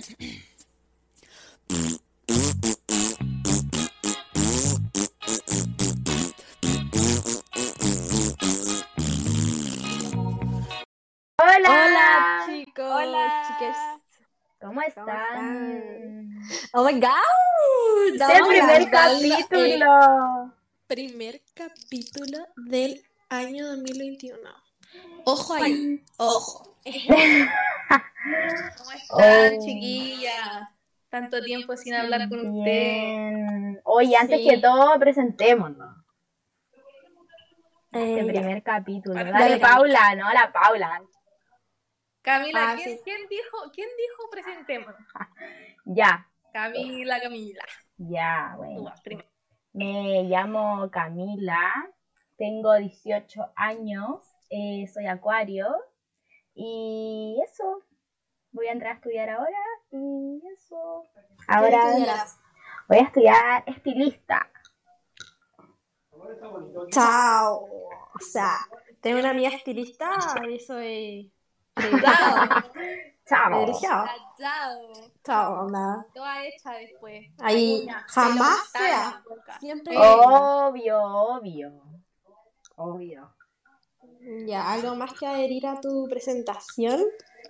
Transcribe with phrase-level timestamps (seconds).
[0.00, 0.08] Hola,
[11.68, 13.44] Hola chicos, Hola.
[13.46, 13.76] chiques.
[14.58, 15.06] ¿cómo están?
[15.06, 16.40] están?
[16.72, 17.10] Oh my god.
[18.14, 20.54] Es el primer grabando el capítulo.
[20.86, 24.38] primer capítulo del año 2021.
[25.26, 26.74] Ojo ahí, ojo.
[28.76, 29.64] ¿Cómo están, Oh.
[29.64, 30.68] chiquillas?
[31.08, 32.64] Tanto tiempo sin hablar con ustedes.
[32.64, 33.80] Bien.
[33.84, 34.48] Oye, antes Sí.
[34.48, 35.96] que todo, presentémonos.
[37.92, 38.32] Este Eh, ya.
[38.32, 39.14] primer capítulo.
[39.16, 39.60] Dale, Dale, Dale.
[39.60, 40.32] Paula, ¿no?
[40.32, 41.02] La Paula.
[42.22, 43.00] Camila, Ah, ¿quién, sí.
[43.02, 44.94] quién dijo, quién dijo presentemos?
[45.86, 47.64] Ya, Camila, Camila.
[47.96, 48.92] ya, bueno.
[49.72, 51.72] Me llamo Camila,
[52.36, 55.66] tengo 18 años, eh, soy acuario
[56.54, 57.82] y eso.
[58.52, 59.58] Voy a entrar a estudiar ahora
[59.92, 61.06] y eso.
[61.48, 61.84] Ahora
[62.88, 64.50] voy a estudiar estilista.
[66.90, 67.68] Chao.
[68.14, 68.58] O sea,
[69.00, 70.10] tengo una amiga estilista
[70.48, 71.32] y soy
[73.26, 73.80] Chao.
[73.80, 74.06] Chao.
[74.38, 74.92] Chao.
[75.24, 76.04] Chao, onda.
[76.12, 77.26] Toda hecha después.
[77.38, 79.22] Ahí jamás sea.
[79.60, 79.96] Siempre.
[79.96, 81.82] Obvio, obvio.
[82.76, 83.32] Obvio.
[84.46, 87.00] Ya, ¿algo más que adherir a tu presentación?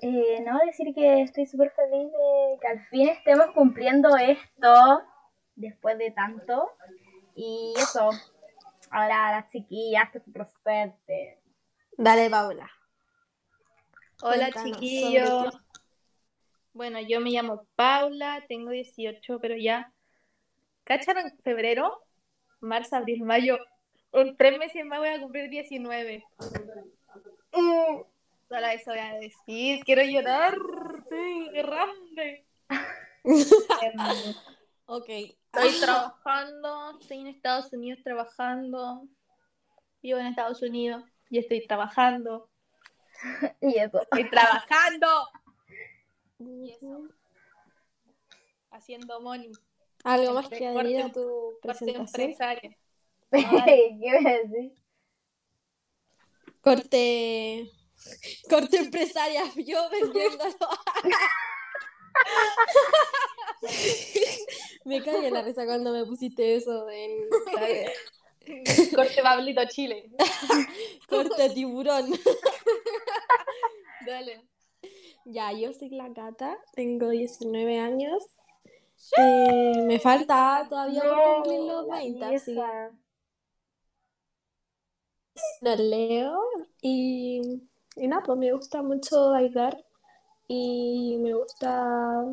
[0.02, 5.02] Eh, no, decir que estoy súper feliz de que al fin estemos cumpliendo esto
[5.54, 6.70] después de tanto.
[7.34, 8.10] Y eso,
[8.90, 11.38] ahora las chiquillas que se prospecten.
[11.96, 12.70] Dale, Paula.
[14.22, 15.58] Hola, chiquillos.
[16.72, 19.92] Bueno, yo me llamo Paula, tengo 18, pero ya.
[20.84, 21.32] ¿Cacharon?
[21.42, 22.04] Febrero,
[22.60, 23.58] marzo, abril, mayo.
[24.12, 26.24] En tres meses más voy a cumplir 19.
[27.52, 28.00] Mm,
[28.50, 29.84] Solo eso voy a decir.
[29.84, 30.56] Quiero llorar.
[31.08, 32.44] Sí, grande.
[33.22, 33.94] Em,
[34.86, 35.08] Ok.
[35.08, 39.06] Estoy trabajando, estoy en Estados Unidos trabajando.
[40.02, 42.50] Vivo en Estados Unidos y estoy trabajando.
[43.60, 44.02] Y eso.
[44.02, 45.28] ¡Estoy trabajando!
[46.40, 47.08] Y eso.
[48.72, 49.52] Haciendo money.
[50.02, 52.34] ¿Algo más que adherir a tu Parte presentación?
[53.30, 54.74] ¿Qué iba a decir?
[56.62, 57.70] Corte.
[58.48, 60.68] Corte empresaria, yo vendiéndolo.
[64.84, 67.28] me caí en la risa cuando me pusiste eso en
[68.94, 70.10] Corte Pablito Chile.
[71.08, 72.10] corte tiburón.
[74.06, 74.42] Dale.
[75.24, 78.24] Ya, yo soy la Cata, tengo 19 años.
[79.16, 82.54] Eh, me falta todavía por cumplir los la 20, así
[85.60, 86.40] lo leo.
[86.82, 87.62] Y,
[88.00, 89.84] y nada, pues me gusta mucho bailar
[90.48, 92.24] y me gusta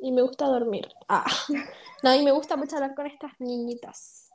[0.00, 0.88] y me gusta dormir.
[1.08, 1.24] Ah,
[2.02, 4.30] no, y me gusta mucho hablar con estas niñitas.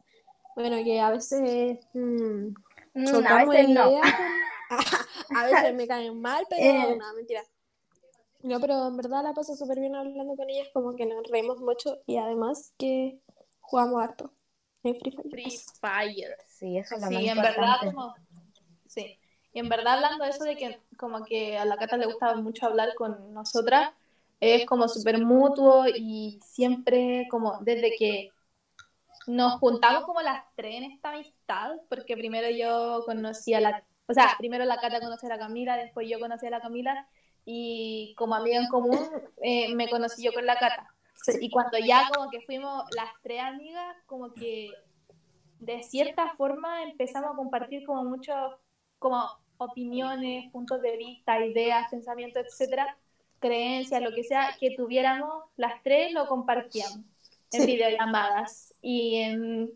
[0.55, 2.53] Bueno, que a veces mm,
[2.95, 3.89] Mm, a veces no.
[3.89, 4.11] ideas.
[5.35, 6.95] A veces me caen mal, pero Eh.
[6.97, 7.43] no, mentira.
[8.41, 11.59] No, pero en verdad la paso súper bien hablando con ellas, como que nos reímos
[11.59, 13.19] mucho y además que
[13.61, 14.33] jugamos harto
[14.83, 15.29] en Free Fire.
[15.29, 16.37] Free Fire.
[16.47, 18.15] Sí, eso es lo más Sí, en verdad, como.
[18.87, 19.19] Sí.
[19.53, 22.35] Y en verdad, hablando de eso de que, como que a la Cata le gustaba
[22.35, 23.91] mucho hablar con nosotras,
[24.39, 28.31] es como súper mutuo y siempre, como desde que
[29.27, 33.83] nos juntamos como las tres en esta amistad, porque primero yo conocí a la.
[34.07, 37.07] O sea, primero la Cata conocí a la Camila, después yo conocí a la Camila,
[37.45, 38.99] y como amiga en común,
[39.41, 40.93] eh, me conocí yo con la Cata.
[41.13, 41.37] Sí.
[41.39, 44.71] Y cuando ya como que fuimos las tres amigas, como que
[45.59, 48.55] de cierta forma empezamos a compartir como muchos,
[48.99, 52.97] como opiniones, puntos de vista, ideas, pensamientos, etcétera,
[53.39, 56.99] creencias, lo que sea, que tuviéramos, las tres lo compartíamos
[57.51, 57.65] en Sí.
[57.65, 59.71] videollamadas y en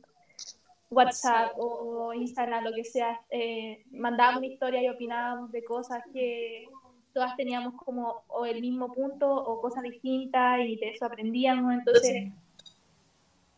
[0.90, 6.70] WhatsApp o Instagram, lo que sea, eh, mandábamos una historia y opinábamos de cosas que
[7.14, 12.32] todas teníamos como o el mismo punto o cosas distintas y de eso aprendíamos, entonces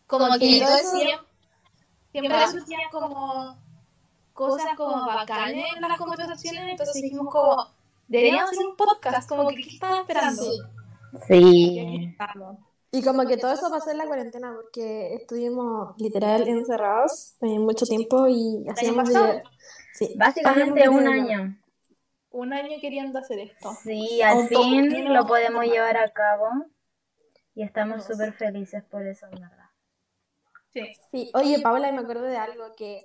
[0.08, 1.28] como que Y todo yo eso- siempre,
[2.12, 2.38] siempre
[2.92, 3.58] como
[4.40, 7.68] cosas como bacanes en las conversaciones, entonces dijimos como
[8.08, 10.44] deberíamos hacer un podcast, como que ¿qué estaban esperando?
[11.28, 12.16] Sí.
[12.92, 17.86] Y como que todo eso pasó en la cuarentena porque estuvimos literal encerrados eh, mucho
[17.86, 19.10] tiempo y hacíamos
[19.94, 21.58] Sí, Básicamente un año.
[22.32, 23.74] Un año queriendo hacer esto.
[23.84, 26.48] Sí, al fin lo podemos llevar a cabo.
[27.56, 29.70] Y estamos súper felices por eso, en verdad.
[30.72, 30.82] Sí.
[31.12, 33.04] Sí, oye, Paula, me acuerdo de algo que,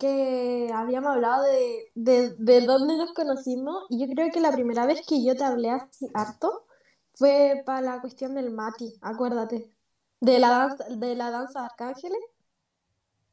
[0.00, 4.86] que habíamos hablado de, de, de dónde nos conocimos, y yo creo que la primera
[4.86, 6.66] vez que yo te hablé así harto
[7.14, 9.70] fue para la cuestión del Mati, acuérdate.
[10.20, 12.20] De la danza, de la danza de Arcángeles.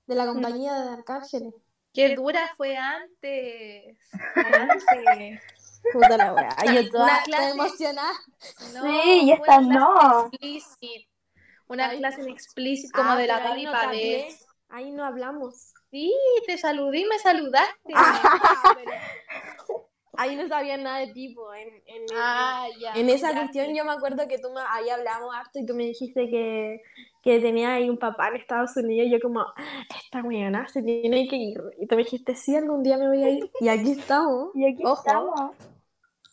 [0.06, 1.54] De la compañía de Arcángeles.
[1.94, 3.98] Qué dura fue antes.
[4.34, 5.42] Fue antes.
[5.94, 6.50] Puta la wea.
[6.58, 8.12] Ay, yo toda, clase- emocionada.
[8.74, 10.28] No, Sí, y esta una no.
[10.28, 11.08] explícit.
[11.68, 11.98] Una Ay.
[12.00, 13.72] clase en explícit como Ah, de la Gaby no.
[14.70, 15.74] Ahí no hablamos.
[15.92, 16.14] Sí,
[16.46, 17.94] te saludé y me saludaste.
[17.94, 18.76] Ah,
[20.14, 21.54] ahí no sabía nada de tipo.
[21.54, 22.94] En, en, Ah, ya.
[22.94, 23.78] en esa ya, cuestión sí.
[23.78, 26.82] yo me acuerdo que tú me, ahí hablamos harto y tú me dijiste que,
[27.24, 29.46] que tenía ahí un papá en Estados Unidos y yo como,
[30.04, 31.62] esta weona se tiene que ir.
[31.80, 33.50] Y tú me dijiste, sí, algún día me voy a ir.
[33.60, 34.52] Y aquí estamos.
[34.56, 34.96] Y aquí Ojo.
[35.06, 35.52] estamos.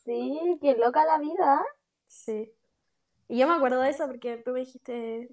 [0.05, 1.63] Sí, qué loca la vida.
[2.07, 2.53] Sí.
[3.29, 5.29] Y yo me acuerdo de eso porque tú me dijiste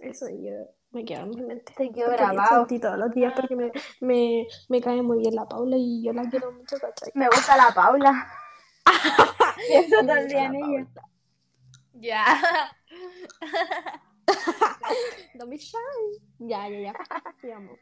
[0.00, 0.52] eso y yo
[0.92, 1.72] me quedó en mi mente.
[1.76, 2.66] Te quedó grabado.
[2.66, 6.28] todos los días porque me, me, me cae muy bien la Paula y yo la
[6.28, 7.10] quiero mucho, ¿cachai?
[7.14, 8.28] Me gusta la Paula.
[9.68, 10.86] Pienso la en ella.
[10.94, 11.08] Paula.
[11.94, 12.24] Ya.
[15.34, 15.76] Don't be shy.
[16.38, 16.94] Ya, ya, ya.
[17.40, 17.76] Te amo.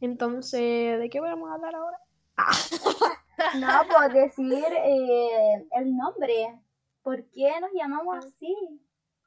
[0.00, 1.98] Entonces, ¿de qué vamos a hablar ahora?
[3.58, 6.60] No, pues decir eh, el nombre.
[7.02, 8.54] ¿Por qué nos llamamos así?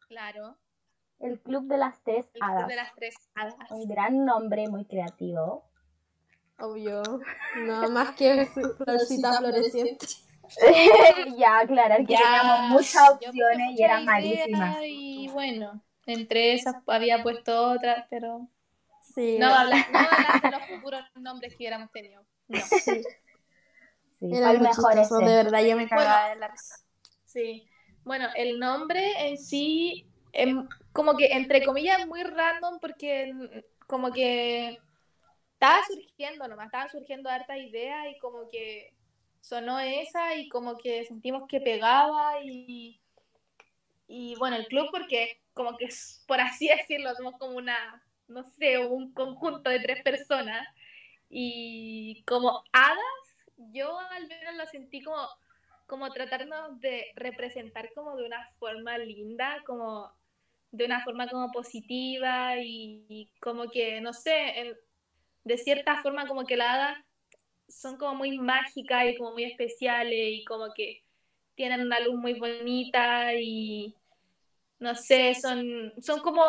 [0.08, 0.58] Claro.
[1.20, 2.68] El Club de las Tres El club Hadas.
[2.68, 3.56] de las tres hadas.
[3.72, 5.66] Un gran nombre, muy creativo.
[6.60, 7.02] Obvio.
[7.66, 8.46] No más que
[8.78, 10.06] florcita floreciente.
[11.38, 14.78] ya, aclarar que Ya, teníamos muchas opciones y eran malísimas.
[14.84, 18.48] Y bueno, entre esas había puesto otras, pero
[19.02, 19.38] Sí.
[19.40, 19.86] no hablar
[20.42, 22.24] de los futuros nombres que hubiéramos tenido.
[22.48, 22.60] No.
[22.60, 23.02] sí.
[24.20, 25.16] Sí, Era mejor ese.
[25.16, 26.34] de verdad, yo me cagaba Bueno.
[26.36, 26.76] de la risa.
[27.26, 27.68] Sí.
[28.04, 34.12] Bueno, el nombre en sí, em, como que entre comillas, muy random porque mm, como
[34.12, 34.80] que
[35.54, 38.94] estaba surgiendo nomás, estaban surgiendo hartas ideas y como que
[39.42, 43.00] sonó esa y como que sentimos que pegaba y,
[44.08, 45.88] y bueno, el club porque como que
[46.28, 50.68] por así decirlo, somos como una, no sé, un conjunto de tres personas
[51.30, 53.00] y como hadas,
[53.58, 55.18] yo al menos lo sentí como
[55.88, 60.12] como tratarnos de representar como de una forma linda, como
[60.78, 64.78] de una forma como positiva y, y como que, no sé, en-
[65.44, 66.98] de cierta forma como que las hadas
[67.68, 71.04] son como muy mágicas y como muy especiales y como que
[71.56, 73.96] tienen una luz muy bonita y
[74.80, 76.44] no sé, son, son como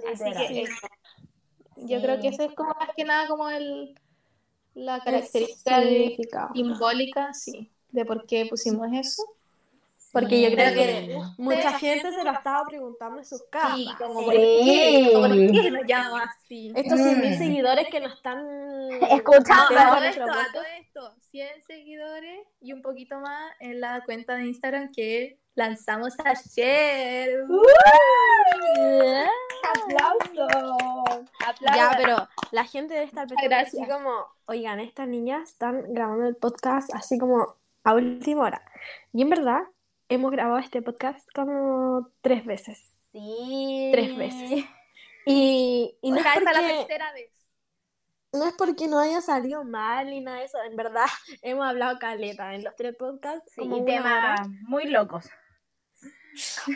[0.07, 0.87] Así que eso.
[1.77, 2.03] Yo Sí.
[2.05, 3.95] creo que eso es como más que nada como el
[4.75, 6.17] la característica de-
[6.55, 9.23] simbólica, sí, de por qué pusimos eso.
[10.13, 13.77] Porque yo creo que mucha gente se lo estaba preguntando en sus casas.
[13.77, 16.71] Sí, como por qué, por qué nos llamamos así.
[16.77, 17.39] Estos 100.000 Mm.
[17.39, 18.47] seguidores que nos están
[19.11, 19.79] Escuchando.
[19.79, 24.37] a todo esto, a todo esto, 100 seguidores y un poquito más en la cuenta
[24.37, 27.45] de Instagram que lanzamos ayer.
[29.75, 31.29] ¡Aplausos!
[31.75, 36.37] Ya, pero la gente debe estar pensando así como, oigan, estas niñas están grabando el
[36.37, 38.63] podcast así como a última hora.
[39.13, 39.63] Y en verdad,
[40.09, 43.01] hemos grabado este podcast como tres veces.
[43.13, 43.91] Sí.
[43.93, 44.65] Tres veces.
[45.27, 47.31] Y, y no, es es la porque, tercera vez.
[48.33, 50.59] no es porque no haya salido mal ni nada de eso.
[50.63, 51.07] En verdad,
[51.43, 53.53] hemos hablado caleta en los tres podcasts.
[53.55, 55.29] Sí, como y temas muy locos.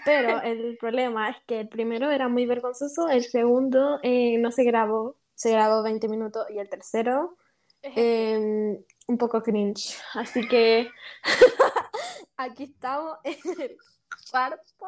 [0.04, 4.64] Pero el problema es que el primero era muy vergonzoso, el segundo eh, no se
[4.64, 7.36] grabó, se grabó 20 minutos y el tercero
[7.82, 9.98] eh, un poco cringe.
[10.14, 10.90] Así que
[12.36, 13.76] aquí estamos en el
[14.30, 14.86] cuarto.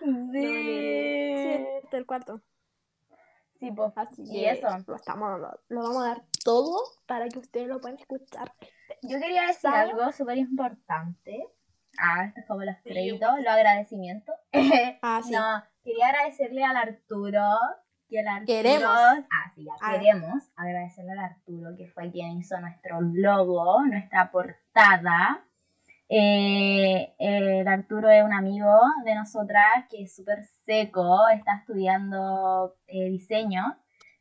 [0.00, 0.40] Sí.
[0.40, 2.40] Sí, este el cuarto.
[3.58, 3.92] Sí, pues.
[3.96, 4.68] Así Y eso.
[4.86, 8.52] Lo, estamos, lo, lo vamos a dar todo para que ustedes lo puedan escuchar.
[9.02, 11.48] Yo quería decir algo súper importante.
[11.98, 14.34] Ah, esto es como los Sí, créditos, los agradecimientos.
[15.02, 15.32] Ah, sí.
[15.32, 17.42] No, quería agradecerle al Arturo.
[18.08, 18.88] Que el Arturo Queremos.
[18.90, 19.92] Ah, sí, ya Ah.
[19.92, 25.42] queremos agradecerle al Arturo, que fue quien hizo nuestro logo, nuestra portada.
[26.08, 28.72] Eh, el Arturo es un amigo
[29.04, 33.76] de nosotras que es súper seco, está estudiando eh, diseño.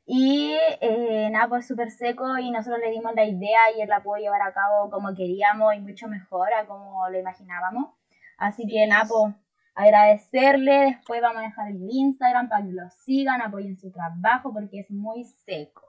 [0.05, 4.03] Y eh, nada, pues súper seco y nosotros le dimos la idea y él la
[4.03, 7.89] pudo llevar a cabo como queríamos y mucho mejor a como lo imaginábamos.
[8.37, 9.33] Así que nada, pues
[9.75, 14.79] agradecerle, después vamos a dejar el Instagram para que lo sigan, apoyen su trabajo porque
[14.79, 15.83] es muy seco.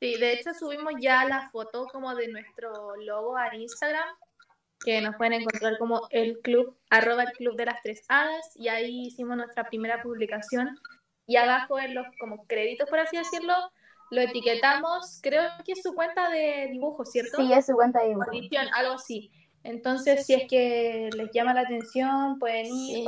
[0.00, 4.08] Sí, de hecho subimos ya la foto como de nuestro logo a Instagram,
[4.84, 8.68] que nos pueden encontrar como el club, arroba el club de las tres hadas, y
[8.68, 10.78] ahí hicimos nuestra primera publicación.
[11.26, 13.54] Y abajo en los como créditos, por así decirlo,
[14.10, 17.38] lo etiquetamos, creo que es su cuenta de dibujo, ¿cierto?
[17.38, 18.30] Sí, es su cuenta de dibujo.
[18.30, 19.30] Audición, algo así.
[19.64, 23.04] Entonces, si es que les llama la atención, pueden ir, Sí.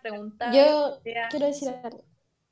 [0.00, 0.52] preguntar.
[0.52, 1.28] Yo sea.
[1.28, 2.04] quiero decir algo.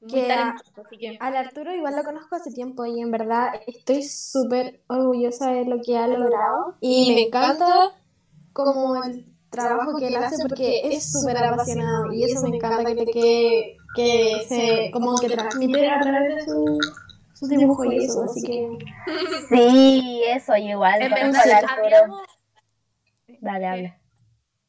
[0.09, 0.57] Que a-
[0.99, 5.67] que Al Arturo igual lo conozco hace tiempo y en verdad estoy súper orgullosa de
[5.67, 7.93] lo que ha logrado y me encanta
[8.55, 13.77] como el trabajo que él hace porque es súper apasionado y eso me encanta que
[13.95, 16.79] que se como que transmite a través de su,
[17.35, 18.79] su dibujo y eso, así que
[19.49, 21.03] Sí, eso, igual.
[21.03, 22.21] En habíamos...
[23.41, 23.99] Dale, habla.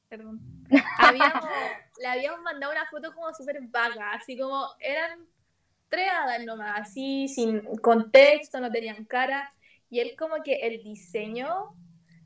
[0.09, 0.39] Perdón.
[0.97, 1.43] Habíamos,
[1.99, 5.27] le habíamos mandado una foto como súper vaga, así como eran
[5.89, 9.51] tres hadas nomás, así sin contexto, no tenían cara.
[9.89, 11.75] Y él como que el diseño,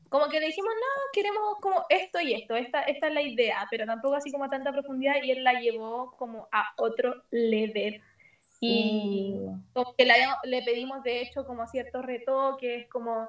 [0.10, 3.66] como que le dijimos, no, queremos como esto y esto, esta, esta es la idea,
[3.70, 8.02] pero tampoco así como a tanta profundidad y él la llevó como a otro level.
[8.62, 9.38] Y
[9.74, 13.28] como que le, habíamos- le pedimos de hecho como ciertos retoques, como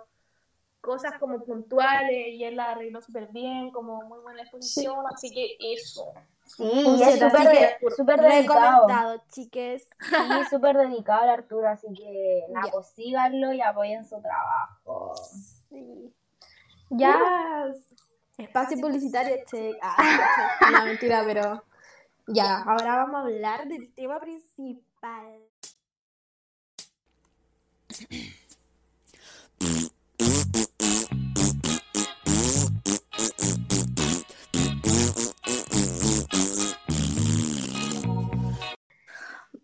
[0.80, 5.56] cosas como puntuales y él la arregló súper bien, como muy buena exposición, así que
[5.74, 6.12] eso.
[6.44, 8.82] Sí, y es súper de- súper dedicado.
[8.86, 9.88] recomendado, chiques.
[9.98, 12.72] Sí, súper dedicado al Arturo, así que nada, Ya.
[12.72, 15.14] pues síganlo y apoyen su trabajo.
[15.68, 16.12] Sí.
[16.90, 17.72] Ya.
[18.38, 19.76] Espacio publicitario, check.
[19.82, 21.64] Ah, no, mentira, pero.
[22.28, 25.40] Ya, ahora vamos a hablar del tema principal.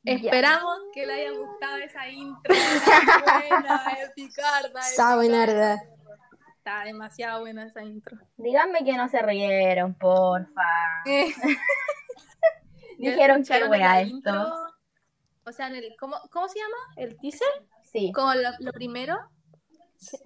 [0.04, 5.82] Esperamos que le haya gustado esa intro, buena, picarda, es Está buena.
[6.64, 8.16] Está demasiado buena esa intro.
[8.36, 10.62] Díganme que no se rieron, porfa.
[11.06, 11.26] Eh,
[12.98, 14.14] Dijeron que ¿escucharon wea en la esto.
[14.16, 14.54] intro?
[15.44, 16.76] O sea, en el, ¿cómo, ¿cómo se llama?
[16.94, 17.48] ¿El teaser?
[17.82, 18.12] Sí.
[18.14, 19.18] Como lo, lo primero.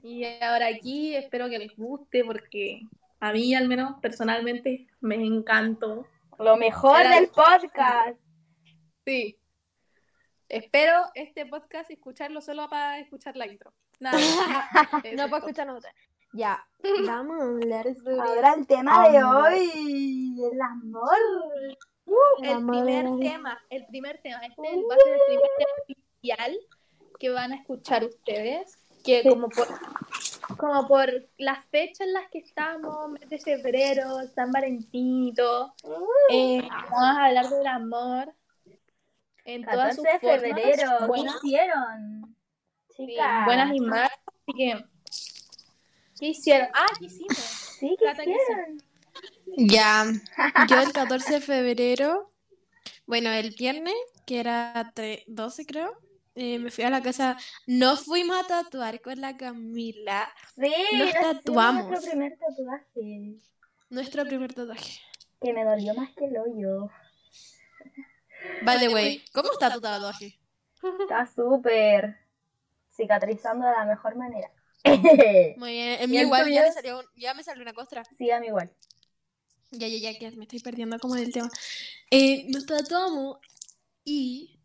[0.03, 2.83] Y ahora aquí espero que les guste porque
[3.21, 6.07] a mí al menos personalmente me encantó.
[6.39, 8.21] Lo mejor Era- del podcast.
[9.07, 9.39] Sí.
[10.51, 13.73] Espero este podcast escucharlo solo para escuchar la intro.
[13.99, 14.19] Nada.
[15.17, 15.39] No todo.
[15.39, 15.91] escuchar otra.
[16.33, 16.67] Ya,
[17.07, 21.17] vamos a hablar sobre Ahora el tema de hoy, el amor.
[22.43, 22.85] El amor.
[22.85, 26.59] primer tema, el primer tema, este va a ser el primer tema oficial
[27.19, 29.67] que van a escuchar ustedes, que como por
[30.57, 35.75] como por las fechas en las que estamos, mes de febrero, San Valentín todo,
[36.31, 38.33] eh, vamos a hablar del amor
[39.45, 42.37] en todas 14 sus de formas, febrero, ¿qué buenas, hicieron?
[42.97, 43.45] Chicas.
[43.45, 44.96] buenas y malas, así que
[46.19, 46.69] ¿qué hicieron?
[46.75, 47.37] Ah, ¿qué hicimos?
[47.37, 48.83] Sí, ¿qué Cata, ¿qué hicieron?
[49.57, 50.05] Ya,
[50.69, 52.29] yo el 14 de febrero,
[53.07, 53.95] bueno, el viernes,
[54.27, 55.97] que era tre- 12 creo,
[56.35, 61.13] eh, me fui a la casa, no fuimos a tatuar con la Camila, Sí, Nos
[61.15, 61.87] tatuamos.
[61.89, 63.37] Nuestro primer tatuaje.
[63.89, 65.01] nuestro primer tatuaje.
[65.41, 66.91] Que me dolió más que el hoyo.
[68.63, 70.39] By the way, ¿cómo está tu tatuaje?
[71.01, 72.19] Está súper
[72.95, 74.51] cicatrizando de la mejor manera.
[75.57, 78.03] Muy bien, en ¿Y mí igual ya me salió, un- ya me salió una costra.
[78.19, 78.71] sí, a mí igual.
[79.73, 81.51] Ya, ya, ya, que me estoy perdiendo como del tema.
[82.11, 83.39] Eh, nos tatuamos
[84.05, 84.61] y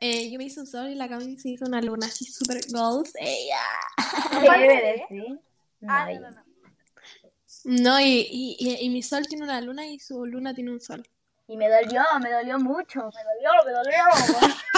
[0.00, 2.60] eh, yo me hice un sol y la Camila se hizo una luna así super
[2.70, 3.12] goals.
[3.18, 3.60] Ella.
[5.08, 5.38] Sí.
[5.88, 6.20] Ah, Nice.
[6.20, 6.46] no, no, no.
[7.64, 10.80] No, y, y, y, y mi sol tiene una luna y su luna tiene un
[10.80, 11.02] sol.
[11.48, 13.00] Y me dolió, me dolió mucho.
[13.14, 14.02] Me dolió, me dolió.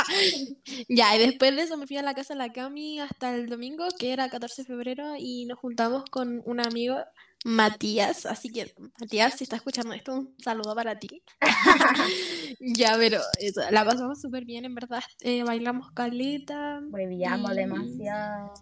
[0.89, 3.49] Ya, y después de eso me fui a la casa de la Cami hasta el
[3.49, 6.97] domingo, que era 14 de febrero, y nos juntamos con un amigo,
[7.45, 8.25] Matías.
[8.27, 11.23] Así que, Matías, si estás escuchando esto, un saludo para ti.
[12.61, 15.03] Ya, pero eso, la pasamos súper bien, en verdad.
[15.21, 16.81] Eh, bailamos caleta.
[16.91, 18.55] Hueviamos y- demasiado.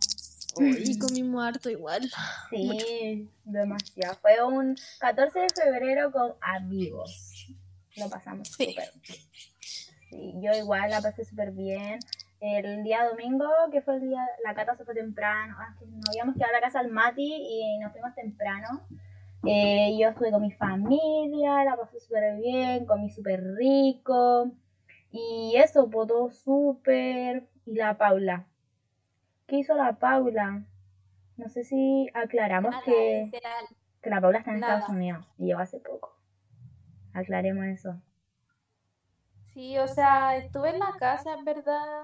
[0.59, 2.11] Y comimos harto igual.
[2.51, 4.17] Sí, demasiado.
[4.23, 7.36] Fue un 14 de febrero con amigos.
[7.97, 8.93] Lo pasamos súper.
[10.11, 11.99] Sí, yo igual la pasé súper bien.
[12.41, 15.57] El día domingo, que fue el día, la cata se fue temprano.
[15.59, 18.83] Ah, que nos habíamos quedado en la casa del Mati y nos fuimos temprano.
[19.45, 24.51] Eh, yo estuve con mi familia, la pasé súper bien, comí súper rico.
[25.11, 27.49] Y eso, pues todo súper.
[27.65, 28.47] Y la Paula.
[29.47, 30.63] ¿Qué hizo la Paula?
[31.37, 33.31] No sé si aclaramos que,
[34.03, 34.75] que la Paula está en Nada.
[34.75, 36.16] Estados Unidos y llegó hace poco.
[37.17, 38.01] Aclaremos eso.
[39.55, 42.03] Sí, o sea, estuve en la casa, en verdad.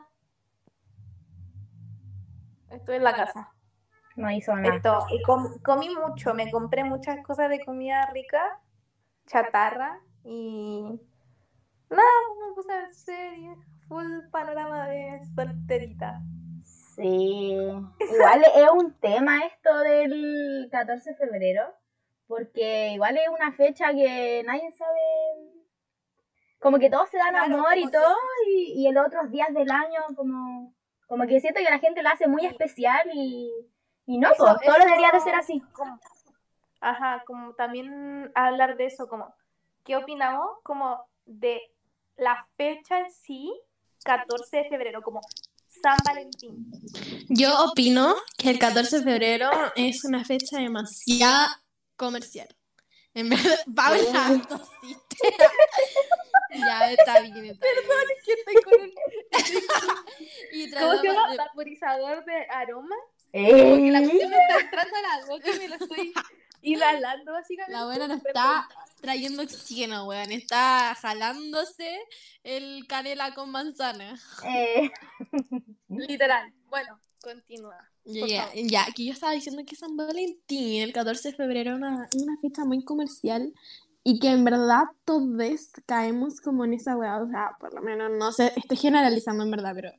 [2.71, 3.51] Estuve en la casa.
[4.17, 4.75] No hizo nada.
[4.77, 8.59] Esto, y com- comí mucho, me compré muchas cosas de comida rica,
[9.27, 10.99] chatarra, y
[11.91, 12.03] nada,
[12.49, 16.23] me puse a ver series, full panorama de solterita.
[16.65, 21.75] Sí, igual es un tema esto del 14 de febrero,
[22.33, 24.99] porque igual es una fecha que nadie sabe,
[26.61, 28.17] como que todos se dan Claro, amor y todo,
[28.49, 30.75] y, y en los otros días del año como,
[31.07, 33.51] como que siento que la gente lo hace muy especial y,
[34.07, 35.61] y no, Eso- pues, todo eso- debería de ser así.
[35.75, 36.01] como-
[36.81, 39.35] ajá, como también hablar de eso, como,
[39.85, 41.61] ¿qué opinamos como de
[42.17, 43.53] la fecha en sí,
[44.05, 45.21] 14 de febrero, como
[45.69, 46.65] San Valentín?
[47.29, 51.47] Yo opino que el 14 de febrero es una fecha demasiado
[52.07, 52.49] comercial.
[53.15, 55.17] En verdad, Paula, tosiste.
[56.51, 58.93] Ya, está bien, está Perdón, Es que estoy con bien.
[60.53, 61.31] Y ¿Cómo se llama?
[61.31, 62.97] de- Vaporizador de aroma.
[63.33, 66.13] Como que la cuestión me está entrando a la boca y me lo estoy
[66.63, 67.73] inhalando básicamente.
[67.79, 68.69] La buena no está
[69.01, 70.33] trayendo oxígeno, weón.
[70.33, 72.01] Está jalándose
[72.45, 74.19] el canela con manzana.
[74.45, 74.91] Eh,
[75.89, 76.53] Literal.
[76.67, 77.92] Bueno, continúa.
[78.05, 78.67] Ya, favor.
[78.69, 82.37] ya, que yo estaba diciendo que San Valentín, el 14 de febrero, es una, una
[82.41, 83.53] fecha muy comercial
[84.05, 88.11] y que en verdad todos caemos como en esa weá, o sea, por lo menos,
[88.19, 89.93] no sé, estoy generalizando en verdad, pero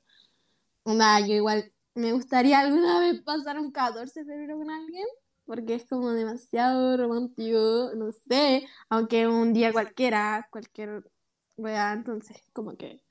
[0.83, 5.05] onda, yo igual me gustaría alguna vez pasar un 14 de febrero con alguien,
[5.45, 11.03] porque es como demasiado romántico, no sé, aunque un día cualquiera, cualquier
[11.57, 13.02] weá, entonces como que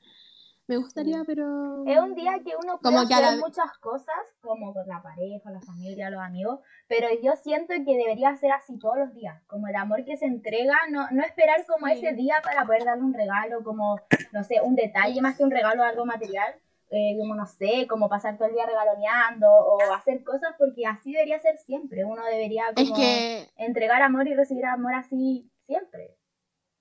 [0.68, 1.84] me gustaría, pero...
[1.86, 5.50] Es un día que uno puede Como hacer la- muchas cosas, como con la pareja,
[5.50, 9.66] la familia, los amigos, pero yo siento que debería ser así todos los días, como
[9.68, 11.94] el amor que se entrega, no, no esperar como Sí.
[11.94, 14.00] ese día para poder darle un regalo, como,
[14.32, 16.54] no sé, un detalle más que un regalo, algo material,
[16.90, 21.10] eh, como, no sé, como pasar todo el día regaloneando o hacer cosas, porque así
[21.12, 26.16] debería ser siempre, uno debería Es como que entregar amor y recibir amor así siempre.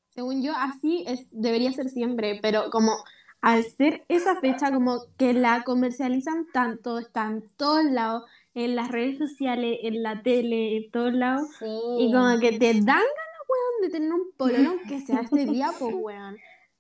[0.10, 2.92] Según yo, así es, debería ser siempre, pero como
[3.42, 8.90] al ser esa fecha, como que la comercializan tanto, está en todos lados, en las
[8.90, 11.66] redes sociales, en la tele, en todos lados, Sí.
[12.00, 15.70] y como que te dan ganas, weón, de tener un pololo aunque sea este día,
[15.80, 16.36] pues, weón.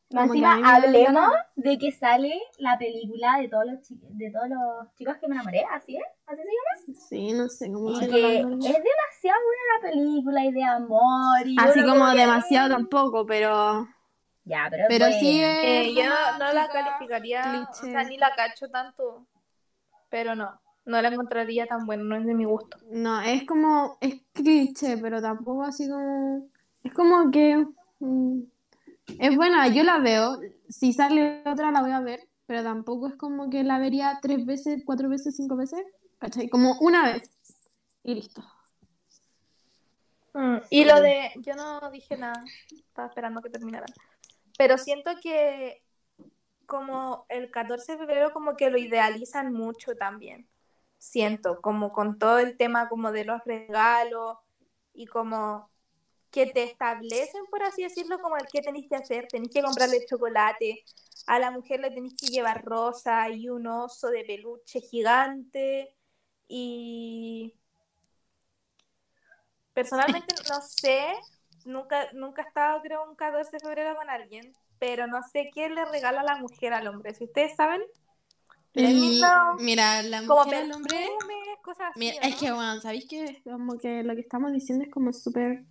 [0.10, 5.16] Que encima, hablemos de que sale la película de todos los de todos los chicos
[5.22, 6.04] que me enamoré, ¿así es?
[6.26, 7.00] ¿Así se llama?
[7.08, 8.58] Sí, no sé cómo se que es llama.
[8.58, 13.88] demasiado buena la película y de amor y Así como que- demasiado tampoco, pero...
[14.46, 15.20] Ya, pero, Pero bueno.
[15.20, 16.04] sí es Eh, yo
[16.40, 17.92] no, la calificaría, o cliché.
[17.92, 19.26] sea, ni la cacho tanto,
[20.10, 22.78] pero no, no la encontraría tan buena, no es de mi gusto.
[22.92, 26.48] No, es como, es cliché, pero tampoco así como,
[26.84, 27.66] es como que,
[28.00, 28.40] mm,
[29.20, 33.16] es buena, yo la veo, si sale otra la voy a ver, pero tampoco es
[33.16, 35.84] como que la vería tres veces, cuatro veces, cinco veces,
[36.18, 36.50] ¿cachai?
[36.50, 37.32] Como una vez
[38.04, 38.44] y listo.
[40.34, 43.86] Mm, Y lo de, yo no dije nada, estaba esperando que terminara,
[44.62, 45.82] pero siento que
[46.68, 50.48] como el 14 de febrero como que lo idealizan mucho también,
[51.00, 54.38] siento, como con todo el tema como de los regalos
[54.94, 55.72] y como
[56.30, 60.06] que te establecen, por así decirlo, como el que tenéis que hacer, tenéis que comprarle
[60.06, 60.84] chocolate,
[61.26, 65.96] a la mujer le tenéis que llevar rosa y un oso de peluche gigante
[66.48, 67.52] y
[69.74, 71.16] personalmente no sé,
[71.66, 75.70] nunca, nunca he estado creo un 14 de febrero con alguien, pero no sé qué
[75.70, 77.82] le regala la mujer al hombre, si ustedes saben,
[78.74, 79.22] Y,
[79.60, 83.06] mira, la como mujer al hombre, perfumes, cosas así, mira, ¿o es que, bueno, ¿sabéis
[83.08, 85.64] que Como que lo que estamos diciendo es como súper,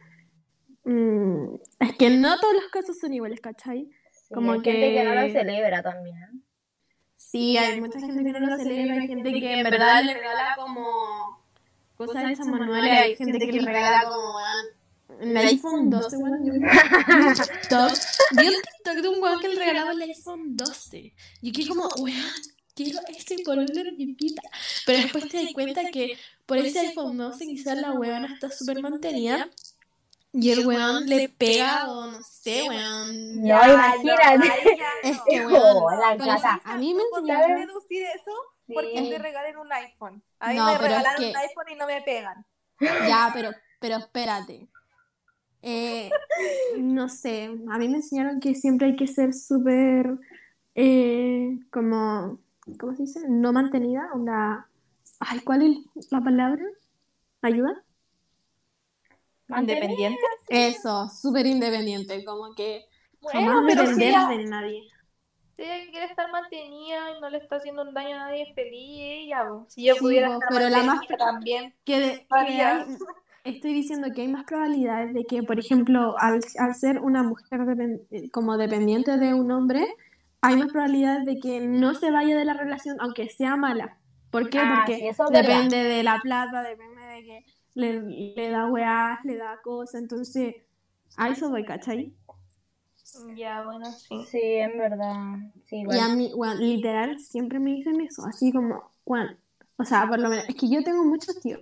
[0.84, 3.88] mm, es que no todos los casos son iguales, ¿cachai?
[4.32, 6.44] Como hay gente que no lo que- celebra también.
[7.16, 10.54] Sí, hay mucha gente que no lo celebra, hay gente que en verdad le regala
[10.56, 11.42] como
[11.96, 14.38] cosas hechas manuales, hay gente que le regala como
[15.20, 16.44] weón, el iPhone 12, weón.
[16.44, 16.52] Yo
[18.32, 21.14] vi un TikTok, de un weón que le regalaba el iPhone 12.
[21.42, 22.32] Y que como, weón,
[22.74, 24.42] quiero este ponerle en mi vida.
[24.86, 28.80] Pero después te das cuenta que por ese iPhone 12 quizás la weona está súper
[28.80, 29.48] mantenida.
[30.32, 33.42] Y el weón le pega o no sé, weón.
[33.42, 34.78] No, Ya, imagínate.
[35.02, 37.66] Es que, weón, la a mí me ¿Tú podrías enseñaron...
[37.66, 38.32] deducir eso?
[38.72, 40.22] Porque te regalen un iPhone.
[40.38, 42.46] A mí me regalaron un iPhone y no me pegan.
[42.80, 44.69] Ya, pero, pero espérate.
[45.62, 46.10] Eh,
[46.78, 50.18] no sé, a mí me enseñaron que siempre hay que ser súper,
[50.74, 52.38] eh, como,
[52.78, 53.20] ¿cómo se dice?
[53.28, 54.66] No mantenida, onda...
[55.20, 56.64] Ay, ¿cuál es la palabra?
[57.42, 57.84] ¿Ayuda?
[59.48, 60.20] Independiente.
[60.48, 62.84] Eso, súper independiente, como que
[63.20, 64.82] Bueno, jamás pero si depender ella, de nadie.
[65.56, 68.98] si ella quiere estar mantenida y no le está haciendo un daño a nadie, feliz
[69.00, 69.44] ella.
[69.68, 71.74] Si yo Sí, pudiera estar pero la más también.
[71.84, 72.70] Que, de- que Haría.
[72.70, 72.96] hay-
[73.44, 77.60] estoy diciendo que hay más probabilidades de que, por ejemplo, al, al ser una mujer
[78.10, 79.86] eh, como dependiente de un hombre,
[80.40, 83.98] hay más probabilidades de que no se vaya de la relación, aunque sea mala.
[84.30, 84.64] ¿Por qué?
[84.64, 85.62] Ah, Porque sí, eso es verdad.
[85.62, 88.00] depende de la plata, depende de que le,
[88.36, 90.54] le da weá, le da cosas, entonces
[91.16, 92.14] a eso voy, ¿cachai?
[93.36, 94.26] Ya, bueno, sí.
[94.30, 95.38] Sí, en verdad.
[95.66, 95.98] Sí, Y igual.
[95.98, 99.38] a mí, weón, literal, siempre me dicen eso, así como, weón,
[99.76, 101.60] o sea, por lo menos, es que yo tengo muchos tíos.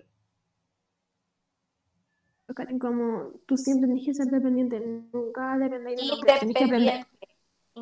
[2.80, 4.80] Como tú siempre tienes que ser dependiente,
[5.12, 7.06] nunca depender de hombre, tenés que aprender.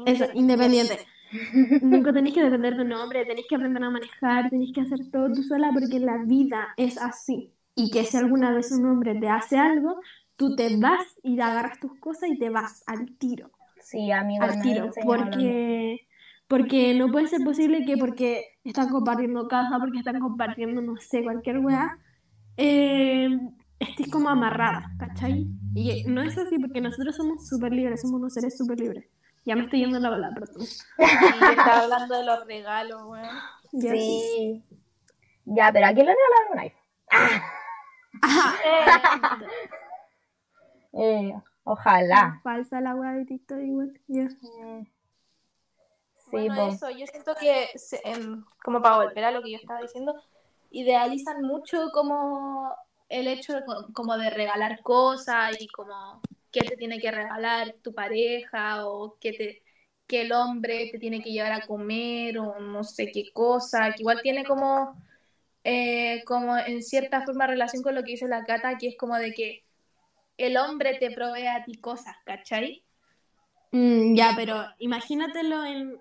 [0.07, 0.98] Eso, independiente.
[1.83, 5.11] Nunca tenés que depender de un hombre, tenés que aprender a manejar, tenés que hacer
[5.11, 7.52] todo tú sola porque la vida es así.
[7.74, 10.00] Y que si alguna vez un hombre te hace algo,
[10.37, 13.50] tú te vas y agarras tus cosas y te vas al tiro,
[13.87, 16.09] Sí, a mí igual al tiro, porque,
[16.48, 21.22] porque no puede ser posible que porque están compartiendo casa, porque están compartiendo, no sé,
[21.22, 21.96] cualquier weá,
[22.57, 23.29] eh,
[23.79, 25.47] estés como amarrada, ¿cachai?
[25.75, 29.07] Y no es así porque nosotros somos súper libres, somos unos seres súper libres.
[29.45, 30.62] Ya me estoy yendo la bola, perdón.
[30.99, 33.29] Y estaba hablando de los regalos, weón.
[33.71, 33.89] Sí.
[33.91, 34.65] Sí.
[35.45, 36.83] Ya, pero ¿a quién le regalaron un iPhone?
[40.99, 41.35] Eh,
[41.65, 42.41] ojalá.
[42.43, 44.01] Falsa la weá de TikTok igual.
[44.09, 44.27] Mm.
[44.29, 44.89] Sí,
[46.33, 49.81] Bueno, eso, yo siento que, se- em, como para volver a lo que yo estaba
[49.83, 50.15] diciendo,
[50.71, 52.73] idealizan mucho como
[53.09, 57.75] el hecho de, co- como de regalar cosas y como qué te tiene que regalar
[57.83, 59.62] tu pareja o que te
[60.07, 64.03] que el hombre te tiene que llevar a comer o no sé qué cosa, que
[64.03, 64.97] igual tiene como
[65.64, 69.16] eh, como en cierta forma relación con lo que dice la Cata, que es como
[69.16, 69.64] de que
[70.38, 72.85] el hombre te provee a ti cosas, ¿cachai?
[73.73, 75.97] Mm, ya, pero imagínatelo en...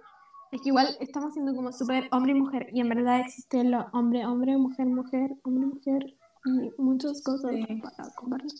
[0.52, 3.86] Es que igual estamos siendo como súper hombre y mujer, y en verdad existen los
[3.92, 6.16] hombre, hombre, mujer, mujer, hombre, mujer,
[6.46, 7.82] y muchas cosas Sí.
[7.82, 8.52] para compartir.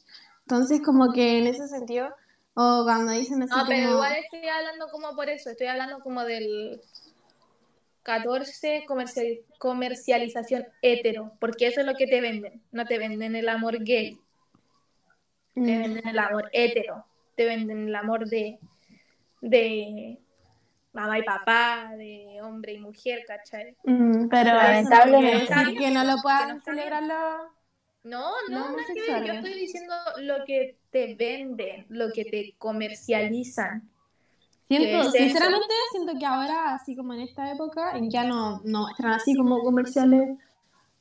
[0.42, 2.10] Entonces, como que en ese sentido,
[2.54, 3.92] o cuando dicen así No, pero como...
[3.94, 6.82] igual estoy hablando como por eso, estoy hablando como del
[8.04, 13.50] 14 comercial- comercialización hetero, porque eso es lo que te venden, no te venden el
[13.50, 14.20] amor gay,
[15.54, 18.60] te Mm, venden el amor hetero, te venden el amor de,
[19.42, 20.20] de
[20.94, 23.76] mamá y papá, de hombre y mujer, ¿cachai?
[23.84, 25.54] mm, pero Lamentablemente.
[25.56, 27.55] decir que no lo Que puedan celebrar los...
[28.06, 32.56] No, No no, que ver, yo estoy diciendo lo que te venden, lo que te
[32.58, 33.90] comercializan.
[34.68, 39.36] Siento, sinceramente, siento que ahora, así como en esta época, ya no, no están así
[39.36, 40.38] como comerciales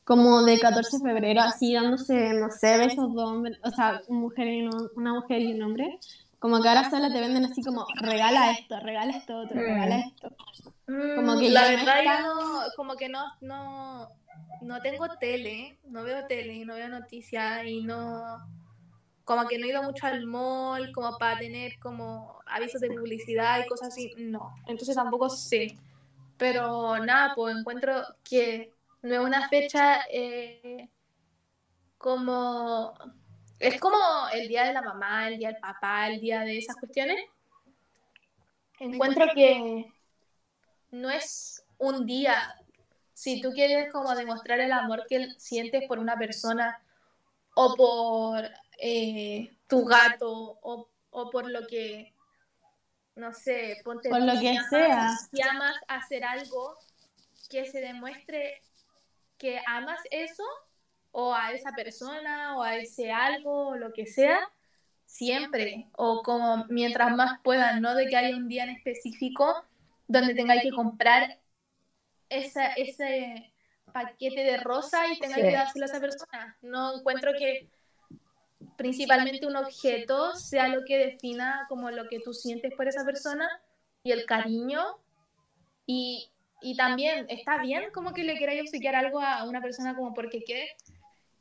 [0.04, 4.48] como de 14 de febrero, así dándose, no sé, besos de hombres, o sea, mujer
[4.48, 5.98] y un- una mujer y un hombre.
[6.44, 9.64] Como que ahora solo te venden así como, regala esto, regala esto otro, Mm.
[9.64, 10.28] regala esto.
[11.16, 14.08] Como Mm, que la verdad está- yo no, como que no, no,
[14.60, 18.42] no tengo tele, no veo tele y no veo noticias y no,
[19.24, 23.64] como que no he ido mucho al mall como para tener como avisos de publicidad
[23.64, 25.78] y cosas así, no, entonces tampoco sé,
[26.36, 30.90] pero nada, pues encuentro que no es una fecha eh,
[31.96, 32.92] como,
[33.68, 33.98] es como
[34.32, 37.18] el día de la mamá, el día del papá, el día de esas cuestiones,
[38.78, 39.90] encuentro que
[40.90, 42.60] no es un día.
[43.14, 46.78] Si tú quieres como demostrar el amor que sientes por una persona
[47.54, 48.44] o por
[48.78, 52.12] eh, tu gato o, o por lo que,
[53.14, 55.16] no sé, ponte Por lo que sea.
[55.30, 56.76] Si amas hacer algo
[57.48, 58.60] que se demuestre
[59.38, 60.44] que amas eso
[61.16, 64.40] o a esa persona o a ese algo o lo que sea,
[65.06, 69.64] siempre o como mientras más puedan, no de que haya un día en específico
[70.08, 71.38] donde tengáis que comprar
[72.28, 73.52] esa, ese
[73.92, 75.50] paquete de rosa y tengáis Sí.
[75.50, 76.56] que dárselo a esa persona.
[76.62, 77.68] No encuentro que
[78.76, 83.48] principalmente un objeto sea lo que defina como lo que tú sientes por esa persona
[84.02, 84.82] y el cariño
[85.86, 86.28] y,
[86.60, 90.42] y también está bien como que le queráis obsequiar algo a una persona como porque
[90.42, 90.70] quieres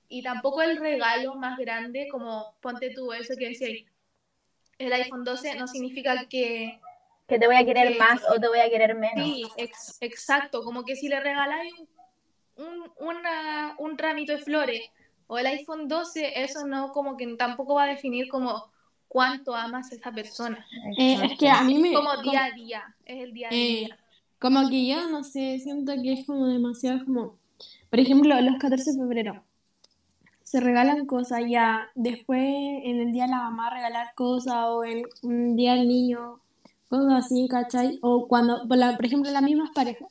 [0.09, 3.71] y tampoco el regalo más grande como ponte tú eso que decías
[4.77, 6.79] el iPhone 12 no significa que
[7.27, 9.25] Que te voy a querer más o te voy a querer menos.
[9.25, 11.73] Sí, ex- exacto, como que si le regaláis
[12.55, 14.81] un, un, una- un ramito de flores
[15.27, 18.71] o el iPhone 12, eso no como que tampoco va a definir como
[19.07, 20.65] cuánto amas a esa persona.
[20.97, 21.93] Eh, es que a mí me...
[21.93, 23.99] Como día a día, es el día a Eh, día.
[24.39, 27.39] como que yo, no sé, siento que es como demasiado como...
[27.89, 29.43] Por ejemplo, los 14 de febrero
[30.53, 35.01] se regalan cosas ya, después en el día de la mamá regalar cosas o en
[35.23, 36.39] un día del niño,
[36.89, 37.97] cosas así, ¿cachai?
[38.03, 40.07] O cuando, por, la- por ejemplo, las mismas parejas,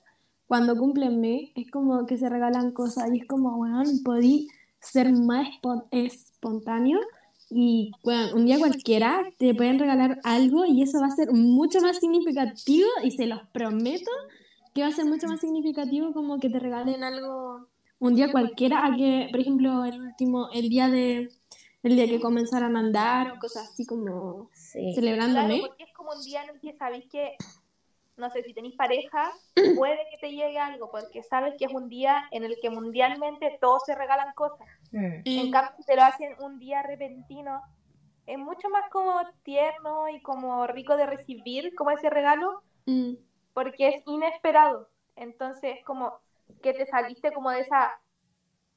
[0.49, 4.49] cuando cumplen mes, es como que se regalan cosas y es como, weón, podí
[4.81, 6.99] ser más espon- espontáneo
[7.49, 11.81] y bueno, un día cualquiera te pueden regalar algo y eso va a ser mucho
[11.83, 14.11] más significativo y se los prometo
[14.75, 17.69] que va a ser mucho más significativo como que te regalen algo
[18.03, 21.29] un día cualquiera a que, por ejemplo, el último, el día de
[21.85, 24.93] el día que comenzaran a andar o cosas así como Sí.
[24.95, 25.59] celebrándome.
[25.59, 27.37] Claro, porque es como un día en el que sabéis que,
[28.17, 29.33] no sé, si tenéis pareja,
[29.77, 33.59] puede que te llegue algo, porque sabes que es un día en el que mundialmente
[33.61, 34.67] todos se regalan cosas.
[34.93, 35.23] Mm.
[35.25, 37.61] En cambio, si te lo hacen un día repentino,
[38.27, 43.15] es mucho más como tierno y como rico de recibir como ese regalo, mm,
[43.55, 44.89] porque es inesperado.
[45.17, 46.13] Entonces, como
[46.61, 48.01] que te saliste como de esa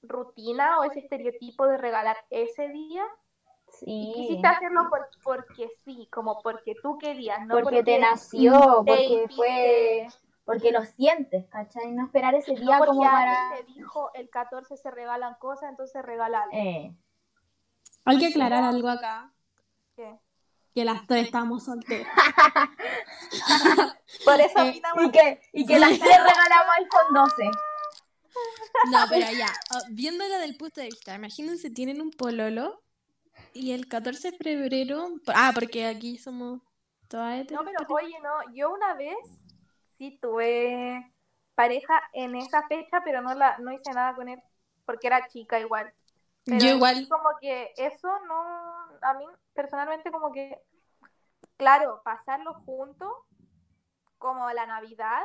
[0.04, 3.04] rutina o ese estereotipo de regalar ese día
[3.98, 4.14] y Sí.
[4.14, 8.92] quisiste hacerlo por- porque sí, como porque tú querías, no porque te porque nació, te
[8.98, 10.08] porque hiciste- fue,
[10.46, 11.92] porque lo sientes, ¿cachai?
[11.92, 13.56] No esperar ese día porque como para...
[13.58, 16.94] te dijo el 14 se regalan cosas, entonces regala Eh,
[18.06, 19.34] Hay que aclarar algo acá,
[19.96, 20.20] ¿Qué?
[20.76, 22.06] Que las tres estamos solteras.
[24.26, 27.52] Por eso Eh, y que, y que las tres regalamos iPhone 12.
[28.92, 32.84] No, pero ya, oh, viéndolo del punto de vista, imagínense, tienen un pololo
[33.54, 36.62] y el 14 de febrero, ah, porque aquí somos
[37.08, 39.16] todas No, pero oye, no, yo una vez
[39.98, 41.10] sí tuve
[41.56, 44.42] pareja en esa fecha, pero no la no hice nada con él
[44.86, 45.94] porque era chica igual.
[46.44, 47.08] Pero Yo igual.
[47.08, 48.42] como que eso no,
[49.02, 49.26] a mí
[49.56, 50.60] personalmente como que,
[51.58, 53.12] claro, pasarlo juntos,
[54.18, 55.22] como la Navidad,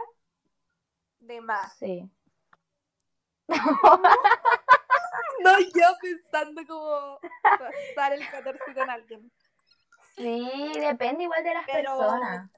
[1.19, 1.77] de más.
[1.77, 2.09] Sí.
[5.43, 7.19] No, yo pensando como
[7.95, 9.33] pasar el 14 con alguien.
[10.15, 12.51] Sí, depende igual de las Pero- personas.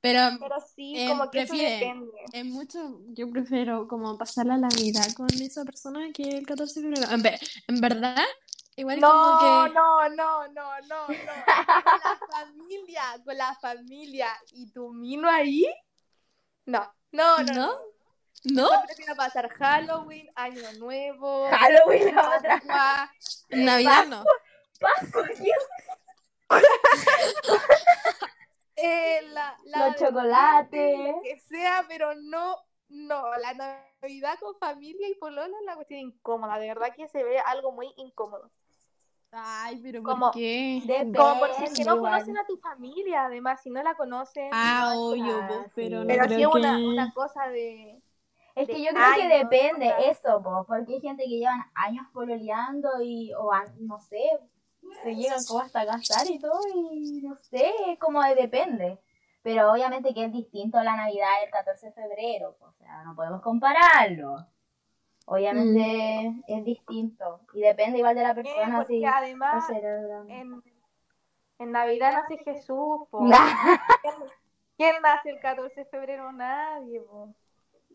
[0.00, 1.76] Pero Pero sí, Eh, como que prefiere.
[1.76, 2.12] eso depende.
[2.32, 6.86] es mucho, yo prefiero como pasar la Navidad con esa persona que el 14 de
[6.96, 7.12] febrero.
[7.12, 8.16] En, en verdad,
[8.80, 9.74] igual No, como que...
[9.74, 11.06] no, no, no, no, no.
[11.06, 15.66] Con la familia, con la familia y tu mino ahí.
[16.66, 17.44] No, no, no.
[17.44, 17.54] ¿No?
[17.54, 17.78] no.
[18.44, 18.70] ¿No?
[18.70, 22.58] Yo prefiero pasar Halloween, Año Nuevo, Halloween la otra.
[22.60, 23.10] Pascua.
[23.50, 24.24] Navidad no.
[24.80, 25.28] Pascua,
[28.76, 30.98] eh, la, la Los chocolates.
[30.98, 32.56] lo que sea, pero no,
[32.88, 37.22] no, la Navidad con familia y polola es la cuestión incómoda, de verdad que se
[37.22, 38.50] ve algo muy incómodo.
[39.32, 40.82] Ay, pero Como- ¿por qué?
[40.84, 42.12] Depende, Como por si es que no igual.
[42.14, 44.50] conocen a tu familia, además, si no la conocen.
[44.52, 45.40] Ah, no, obvio,
[45.74, 46.06] pero sí.
[46.06, 48.02] no pero sí es creo una, una cosa de.
[48.56, 53.00] Es que yo creo que depende eso, po, porque hay gente que llevan años pololeando
[53.00, 54.20] y, o a- no sé,
[55.04, 58.98] se llegan como hasta casar y todo, y no sé, como de depende.
[59.42, 63.04] Pero obviamente que es distinto a la Navidad y el 14 de febrero, o sea,
[63.04, 64.44] no podemos compararlo.
[65.30, 69.64] Obviamente es distinto y depende igual de la Eh, persona porque si además,
[70.26, 70.60] en,
[71.60, 73.20] en Navidad nace Jesús, po.
[74.76, 76.32] ¿Quién, nace el 14 de febrero?
[76.32, 77.32] Nadie, po.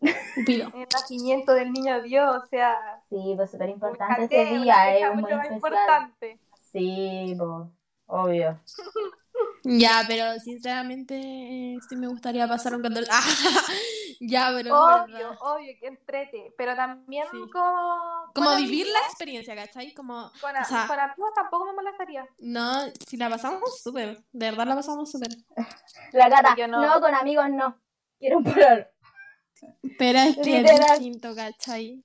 [0.00, 3.02] El nacimiento del niño Dios, o sea.
[3.10, 6.38] Sí, pues súper importante ese día, es muy mucho más importante.
[6.72, 7.68] Sí, pues,
[8.06, 8.58] obvio.
[9.62, 13.10] Ya, pero sinceramente eh, sí me gustaría pasar un 14.
[14.20, 15.38] Ya, pero es Obvio, verdad.
[15.40, 17.38] obvio, que entrete, pero también Sí.
[17.52, 18.30] como...
[18.34, 19.92] Como con vivir la experiencia, ¿cachai?
[19.94, 22.26] Como, Con, o sea- con amigos tampoco me molestaría.
[22.38, 22.72] no,
[23.08, 25.28] si la pasamos súper, de verdad la pasamos súper.
[26.12, 26.80] La gata, Yo no.
[26.80, 27.00] no.
[27.00, 27.78] con amigos no.
[28.18, 28.86] Quiero un pololo.
[29.98, 30.98] Pero es que es Literal.
[30.98, 32.02] distinto, ¿cachai?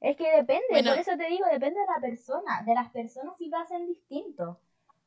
[0.00, 0.90] Es que depende, Bueno.
[0.90, 2.62] por eso te digo, depende de la persona.
[2.66, 4.60] De las personas sí lo hacen distinto.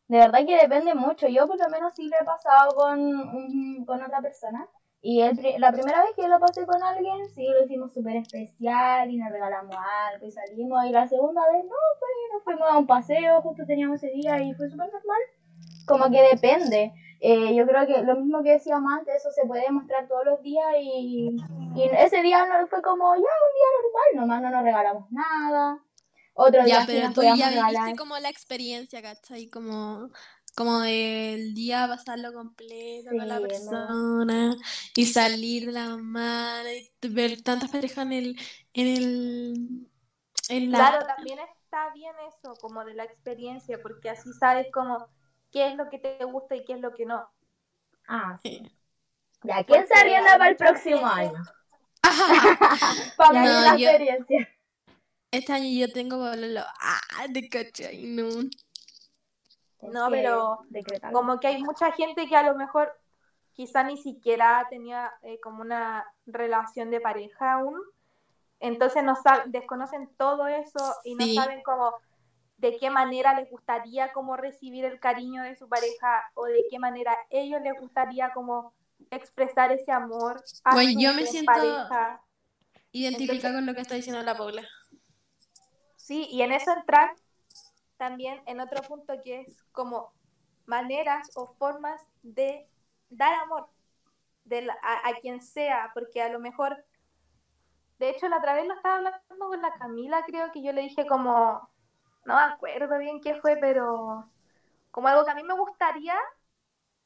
[0.07, 1.27] De verdad que depende mucho.
[1.27, 4.67] Yo por lo menos sí lo he pasado con, un- con otra persona.
[5.01, 9.09] Y el la primera vez que lo pasé con alguien, sí lo hicimos súper especial
[9.09, 9.75] y nos regalamos
[10.11, 10.85] algo y salimos.
[10.85, 14.41] Y la segunda vez, no, pues nos fuimos a un paseo, justo teníamos ese día
[14.41, 15.21] y fue súper normal.
[15.87, 16.93] Como que depende.
[17.21, 20.41] Eh, yo creo que lo mismo que decíamos antes, eso se puede demostrar todos los
[20.41, 21.35] días y,
[21.75, 25.79] y ese día no fue como, ya, un día normal, nomás no nos regalamos nada.
[26.33, 29.47] Otro día Ya, sí pero nos tú ya viviste como la experiencia, ¿cachai?
[29.47, 30.09] Como,
[30.59, 34.57] como el día pasarlo completo con la persona
[34.93, 38.39] y salir de la mano y ver tantas parejas en el,
[38.73, 39.87] en el,
[40.49, 40.77] en la...
[40.77, 45.07] Claro, también está bien eso, como de la experiencia, porque así sabes como
[45.49, 47.29] qué es lo que te gusta y qué es lo que no.
[48.05, 48.61] Ah, sí.
[48.61, 48.71] Sí.
[49.43, 51.43] Ya, ¿quién se arrienda para el próximo gente- año?
[53.15, 54.49] Para No, mí la yo- experiencia.
[55.31, 56.61] Este año yo tengo bololo.
[56.81, 58.27] Ah, de cachai, no.
[59.81, 61.11] No, que pero decretar.
[61.13, 62.91] Como que hay mucha gente que a lo mejor
[63.53, 67.79] quizá ni siquiera tenía eh, como una relación de pareja aún,
[68.59, 71.93] entonces no sab- desconocen todo eso y no saben cómo
[72.57, 76.77] de qué manera les gustaría como recibir el cariño de su pareja o de qué
[76.77, 78.73] manera ellos les gustaría como
[79.11, 80.43] expresar ese amor.
[80.73, 82.21] Güey, hacia yo me siento- pareja.
[82.91, 84.63] Identifica Entonces- con lo que está diciendo la Paula.
[85.95, 87.13] Sí, y en eso entrar
[87.99, 90.13] también en otro punto que es como
[90.65, 92.65] maneras o formas de
[93.09, 93.67] dar amor
[94.45, 96.83] de a, quien sea, porque a lo mejor,
[97.99, 100.81] de hecho la otra vez lo estaba hablando con la Camila, creo que yo le
[100.81, 101.69] dije como,
[102.23, 104.25] no me acuerdo bien qué fue, pero
[104.91, 106.15] como algo que a mí me gustaría,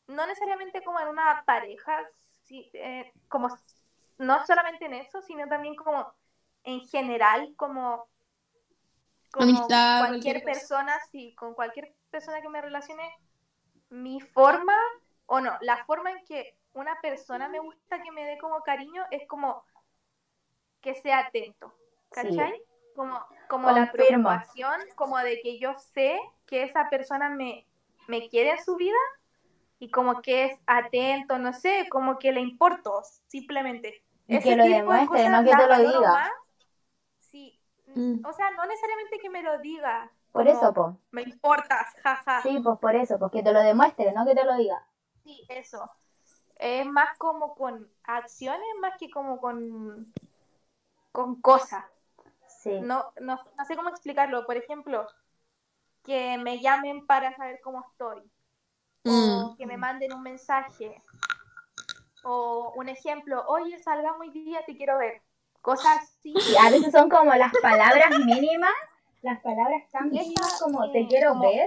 [0.08, 1.99] no necesariamente como en una pareja,
[2.43, 3.49] sí, eh, como
[4.19, 6.13] no solamente en eso, sino también como
[6.63, 8.08] en general, como,
[9.34, 13.02] como Amistad, cualquier persona, sí, con cualquier persona que me relacione,
[13.89, 14.78] mi forma,
[15.26, 19.04] o no, la forma en que una persona me gusta que me dé como cariño
[19.10, 19.65] es como
[20.82, 21.74] que sea atento,
[22.12, 22.62] ¿cachai?
[22.96, 23.19] Como,
[23.50, 27.65] como la preocupación, como de que yo sé que esa persona me,
[28.08, 29.00] me quiere en su vida
[29.80, 34.04] y como que es atento, no sé, como que le importo, simplemente.
[34.28, 36.12] Y Ese que lo de demuestre, no que te lo diga.
[36.12, 36.32] más.
[37.95, 38.25] Mm.
[38.25, 40.12] o sea, no necesariamente que me lo diga.
[40.32, 40.97] Por eso, po.
[41.12, 42.41] Me importas, jaja.
[42.41, 44.86] Sí, pues por eso, pues que te lo demuestre, no que te lo diga.
[45.23, 45.89] Sí, eso.
[46.58, 50.13] Es más como con acciones más que como con,
[51.12, 51.86] con cosas.
[52.47, 52.79] Sí.
[52.82, 54.45] No, no, no sé cómo explicarlo.
[54.45, 55.08] Por ejemplo,
[56.03, 58.21] que me llamen para saber cómo estoy.
[59.03, 59.43] Mm.
[59.43, 61.01] O que me manden un mensaje.
[62.23, 65.21] O un ejemplo, oye, salgamos hoy día, te quiero ver.
[65.63, 66.34] Cosas así.
[66.34, 68.73] Y a veces son como las palabras mínimas,
[69.21, 71.65] las palabras tan mínimas como te quiero como- ver,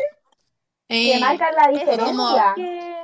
[0.88, 2.52] Eh, que marcan la diferencia.
[2.54, 3.02] que-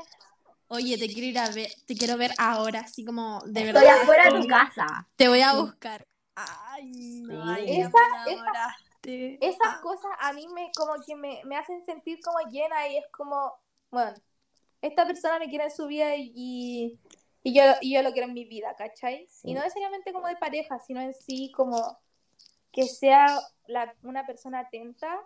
[0.68, 4.02] Oye, te quiero ir a ver, te quiero ver ahora, así como de Estoy verdad.
[4.02, 4.86] afuera de tu casa.
[5.16, 6.06] Te voy a buscar.
[6.34, 7.60] Ay, no, Sí.
[7.66, 8.76] ay, Esa-
[9.40, 9.80] esas Ah.
[9.82, 13.54] cosas a mí me como que me, me hacen sentir como llena y es como,
[13.90, 14.12] bueno,
[14.82, 16.98] esta persona me quiere en su vida y, y
[17.54, 19.26] yo, y yo lo quiero en mi vida, ¿cachai?
[19.28, 19.50] Sí.
[19.50, 21.98] Y no necesariamente como de pareja, sino en sí como
[22.72, 23.26] que sea
[23.66, 25.18] la- una persona atenta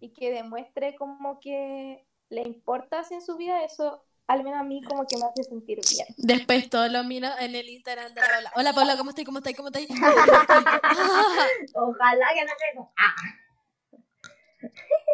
[0.00, 4.82] y que demuestre como que le importas en su vida, eso al menos a mí
[4.82, 6.06] como que me hace sentir bien.
[6.18, 8.52] Después todo lo miro en el Instagram de la Paula.
[8.56, 9.24] Hola Paula, ¿cómo estás?
[9.24, 9.54] ¿Cómo estás?
[9.56, 9.86] ¿Cómo estás?
[11.74, 12.90] Ojalá que no te...
[12.96, 13.14] Ah,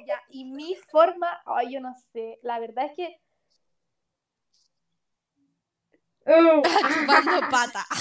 [0.06, 3.20] Ya, y mi forma, ay, yo no sé, la verdad es que
[6.26, 6.62] uh,
[6.94, 7.84] Chupando pata.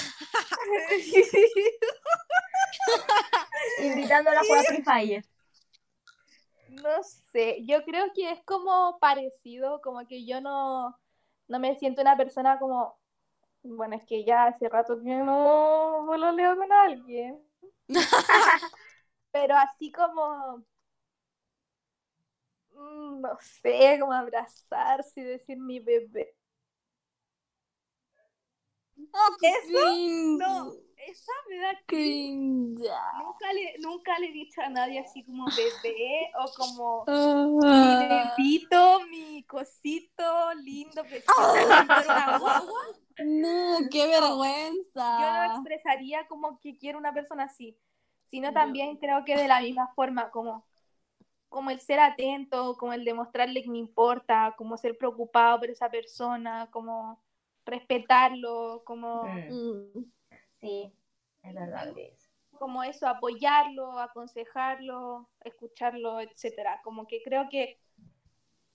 [3.79, 5.23] invitándola a jugar Free Fire.
[6.69, 10.97] No sé, yo creo que es como parecido, como que yo no,
[11.47, 12.97] no me siento una persona como,
[13.63, 17.39] bueno, es que ya hace rato que no, no lo leo con alguien,
[19.31, 20.63] pero así como,
[22.71, 26.35] mm, no sé, como abrazarse y decir mi bebé.
[29.39, 30.37] Cringe.
[30.39, 32.83] No, esa me da Cringe.
[33.19, 37.11] Nunca le, nunca le he dicho a nadie así como bebé o como mi
[37.65, 38.33] Ah.
[38.37, 41.03] bebito, mi cosito lindo,
[42.39, 42.81] guagua.
[43.25, 45.55] No, qué Yo no vergüenza.
[45.55, 47.77] expresaría como que quiero una persona así,
[48.31, 50.65] sino también creo que de la misma forma, como,
[51.49, 55.89] como el ser atento, como el demostrarle que me importa, como ser preocupado por esa
[55.89, 57.21] persona, como
[57.65, 60.05] respetarlo, como, Mm, Mm.
[60.59, 60.93] sí,
[61.43, 61.93] es verdad
[62.57, 66.79] como eso, apoyarlo, aconsejarlo, escucharlo, etcétera.
[66.83, 67.77] Como que creo que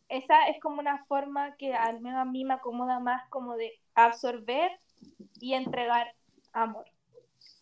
[0.09, 3.73] esa es como una forma que al menos a mí me acomoda más como de
[3.95, 4.71] absorber
[5.41, 6.15] y entregar
[6.53, 6.87] amor.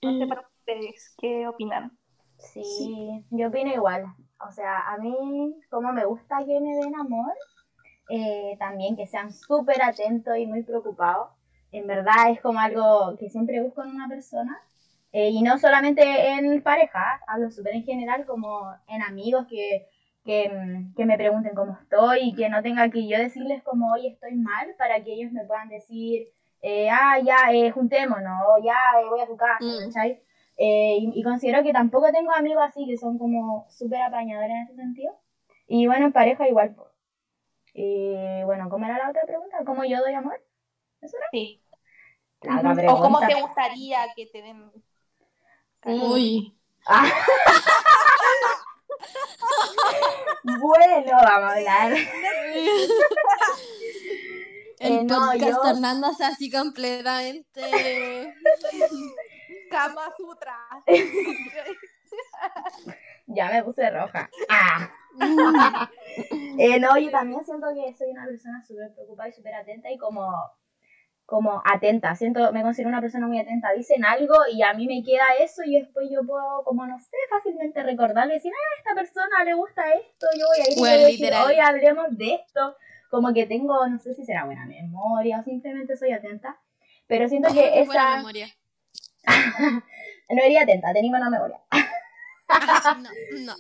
[0.03, 0.29] No sé Mm.
[0.29, 1.97] para ustedes, ¿qué opinan?
[2.39, 4.07] Sí, yo opino igual.
[4.47, 7.33] O sea, a mí, como me gusta que me den amor,
[8.09, 11.29] eh, también que sean súper atentos y muy preocupados.
[11.73, 14.59] En verdad es como algo que siempre busco en una persona.
[15.13, 19.89] Eh, y no solamente en pareja, hablo súper en general, como en amigos que,
[20.25, 23.93] que, mm, que me pregunten cómo estoy y que no tenga que yo decirles como
[23.93, 26.29] hoy estoy mal para que ellos me puedan decir,
[26.63, 29.87] eh, ah, ya, eh, juntémonos, o ya, eh, voy a tu casa, Mm.
[29.93, 30.21] ¿cachai?
[30.59, 34.63] Eh, y, y considero que tampoco tengo amigos así que son como súper apañadores en
[34.65, 35.13] ese sentido.
[35.69, 36.75] Y bueno, en pareja igual.
[36.75, 36.89] po.
[37.79, 39.59] Y bueno, ¿cómo era la otra pregunta?
[39.67, 40.43] ¿Cómo yo doy amor?
[41.03, 41.27] ¿Eso era?
[41.31, 41.63] Sí.
[42.41, 44.73] La otra O cómo te gustaría que te den.
[45.85, 45.91] Sí.
[45.91, 46.59] Uy.
[46.87, 47.05] Ah.
[50.45, 51.93] bueno, vamos a hablar.
[54.79, 57.61] El Eh, no, podcast yo- tornándose así completamente.
[59.71, 60.57] Kama Sutra.
[63.27, 64.31] Ya me puse roja.
[64.49, 64.91] Ah.
[66.59, 69.99] Eh, no, yo también siento que soy una persona súper preocupada y súper atenta y
[69.99, 70.27] como
[71.27, 75.03] como atenta, siento, me considero una persona muy atenta, dicen algo y a mí me
[75.03, 78.79] queda eso y después yo puedo, como no sé, fácilmente recordar y decir, ah, a
[78.79, 82.07] esta persona le gusta esto, yo voy a ir y Bueno, a decir, hoy hablemos
[82.17, 82.77] de esto,
[83.11, 86.61] como que tengo, no sé si será buena memoria o simplemente soy atenta,
[87.09, 88.47] pero siento que Buena esa, memoria.
[90.31, 91.59] no iría atenta, tenía buena memoria.
[92.97, 93.11] No,
[93.45, 93.55] no.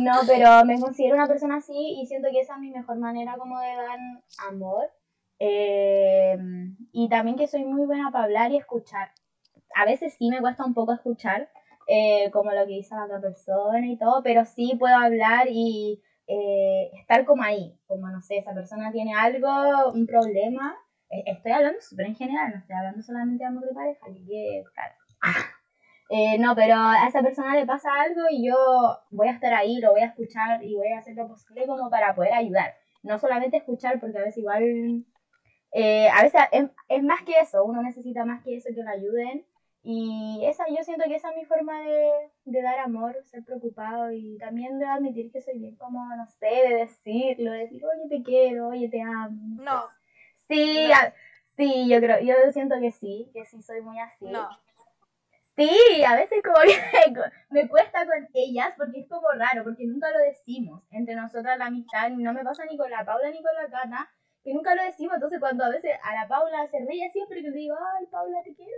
[0.00, 3.36] No, pero me considero una persona así y siento que esa es mi mejor manera
[3.36, 3.98] como de dar
[4.48, 4.90] amor.
[5.38, 6.36] Eh,
[6.92, 9.10] y también que soy muy buena para hablar y escuchar.
[9.74, 11.48] A veces sí me cuesta un poco escuchar,
[11.86, 16.02] eh, como lo que dice la otra persona y todo, pero sí puedo hablar y
[16.26, 20.76] eh, estar como ahí, como no sé, esa persona tiene algo, un problema.
[21.10, 24.24] Eh, Estoy hablando súper en general, no estoy hablando solamente de amor de pareja, que
[24.26, 24.94] quede claro.
[26.12, 28.56] Eh, no, pero a esa persona le pasa algo y yo
[29.10, 31.88] voy a estar ahí, lo voy a escuchar y voy a hacer lo posible como
[31.88, 32.74] para poder ayudar.
[33.04, 35.04] No solamente escuchar, porque a veces igual,
[35.70, 38.90] eh, a veces es, es más que eso, uno necesita más que eso que lo
[38.90, 39.46] ayuden.
[39.84, 42.10] Y esa, yo siento que esa es mi forma de,
[42.44, 46.46] de dar amor, ser preocupado y también de admitir que soy bien como, no sé,
[46.68, 49.62] de decirlo, de decir, oye, te quiero, oye, te amo.
[49.62, 49.84] no
[50.48, 50.96] Sí, No.
[51.56, 54.26] sí, yo creo, yo siento que sí, que sí soy muy así.
[54.26, 54.48] no.
[55.60, 60.10] Sí, a veces como que me cuesta con ellas porque es como raro, porque nunca
[60.10, 63.54] lo decimos entre nosotras la amistad, no me pasa ni con la Paula ni con
[63.54, 64.10] la Cata,
[64.42, 67.50] que nunca lo decimos, entonces cuando a veces a la Paula se ríe siempre que
[67.50, 68.72] le digo, ay Paula te quiero,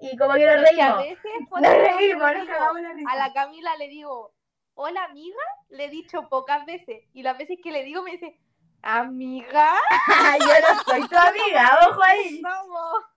[0.00, 0.08] ¿sí?
[0.12, 3.10] y como que nos a reímos, veces nos reímos, nos cagamos la risa.
[3.10, 4.32] a la Camila le digo,
[4.74, 7.04] hola amiga, le he dicho pocas veces.
[7.12, 8.38] Y las veces que le digo me dice,
[8.82, 9.74] amiga,
[10.38, 12.40] yo no soy tu amiga, ojo ahí.
[12.42, 13.09] vamos.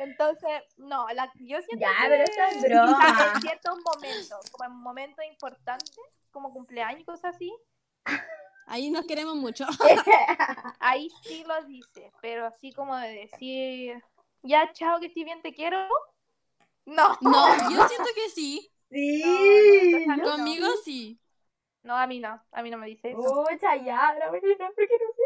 [0.00, 3.32] Entonces, no, la, yo siento Ya, que pero eso es broma.
[3.34, 5.96] en ciertos momentos, como en momentos importantes,
[6.30, 7.52] como cumpleaños y cosas así,
[8.66, 9.66] Ahí nos queremos mucho.
[10.80, 14.02] ahí sí lo dice, pero así como de decir,
[14.42, 15.86] ya, chao, que estoy bien, te quiero.
[16.86, 18.70] No, No, yo siento que sí.
[18.90, 19.22] Sí,
[20.06, 21.18] No, no, no, Conmigo sí.
[21.82, 23.44] no, a mí no, a mí no me dice eso.
[23.48, 25.22] Pucha, ya, la menina, porque no sé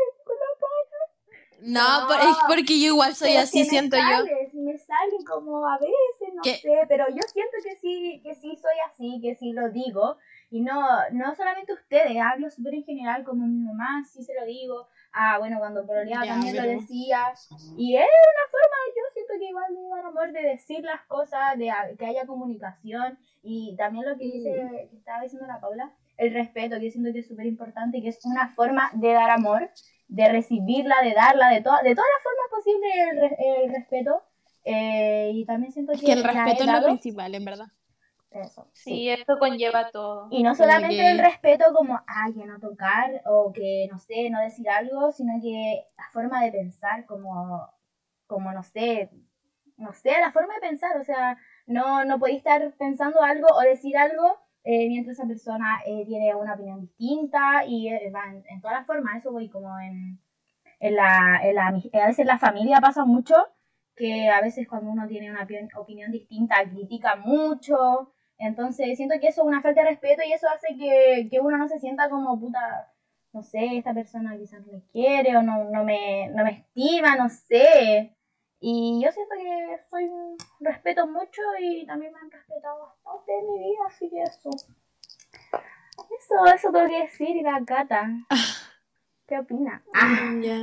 [1.60, 2.14] No, No.
[2.14, 4.02] es porque yo igual soy así, me siento yo.
[4.02, 6.54] sale, Si me sale como a veces, no ¿Qué?
[6.56, 10.16] sé, pero yo siento que sí, que sí soy así, que sí lo digo.
[10.50, 10.80] Y no,
[11.12, 14.86] no solamente ustedes, hablo súper en general, como mi mamá, sí se lo digo.
[15.12, 17.32] Ah, bueno, cuando pololeaba también lo pero- decía.
[17.76, 21.58] Y es una forma, yo siento que igual de dar amor, de decir las cosas,
[21.58, 23.18] de que haya comunicación.
[23.42, 27.12] Y también lo que dice, que estaba diciendo la Paula, el respeto, que yo siento
[27.12, 29.70] que es súper importante, que es una forma de dar amor,
[30.08, 34.22] de recibirla, de darla, de, to- de todas las formas posibles el, re- el respeto.
[34.64, 37.66] Eh, y también siento que, Que el respeto es lo principal, en verdad.
[38.30, 40.28] Eso, Sí, esto conlleva todo.
[40.30, 44.28] y no solamente que- el respeto como, ah, que no tocar o que, no sé,
[44.28, 47.70] no decir algo, sino que la forma de pensar, como,
[48.26, 49.10] como no sé,
[49.78, 53.60] no sé, la forma de pensar, o sea, no, no podéis estar pensando algo o
[53.60, 54.38] decir algo
[54.70, 58.86] eh, mientras esa persona eh, tiene una opinión distinta y eh, va en, todas las
[58.86, 60.20] formas, eso voy como en,
[60.78, 63.34] en la, en la, a veces la familia pasa mucho,
[63.96, 69.28] que a veces cuando uno tiene una opinión, opinión distinta critica mucho, entonces siento que
[69.28, 72.10] eso es una falta de respeto y eso hace que, que uno no se sienta
[72.10, 72.92] como puta,
[73.32, 77.16] no sé, esta persona quizás no me quiere o no, no, me, no me estima,
[77.16, 78.14] no sé.
[78.60, 80.10] Y yo siento que soy
[80.60, 84.50] respeto mucho y también me han respetado bastante en mi vida, así que eso.
[86.18, 88.08] Eso, eso tengo que decir y la gata.
[89.28, 89.82] ¿Qué opina?
[89.94, 90.60] Ah, Ya.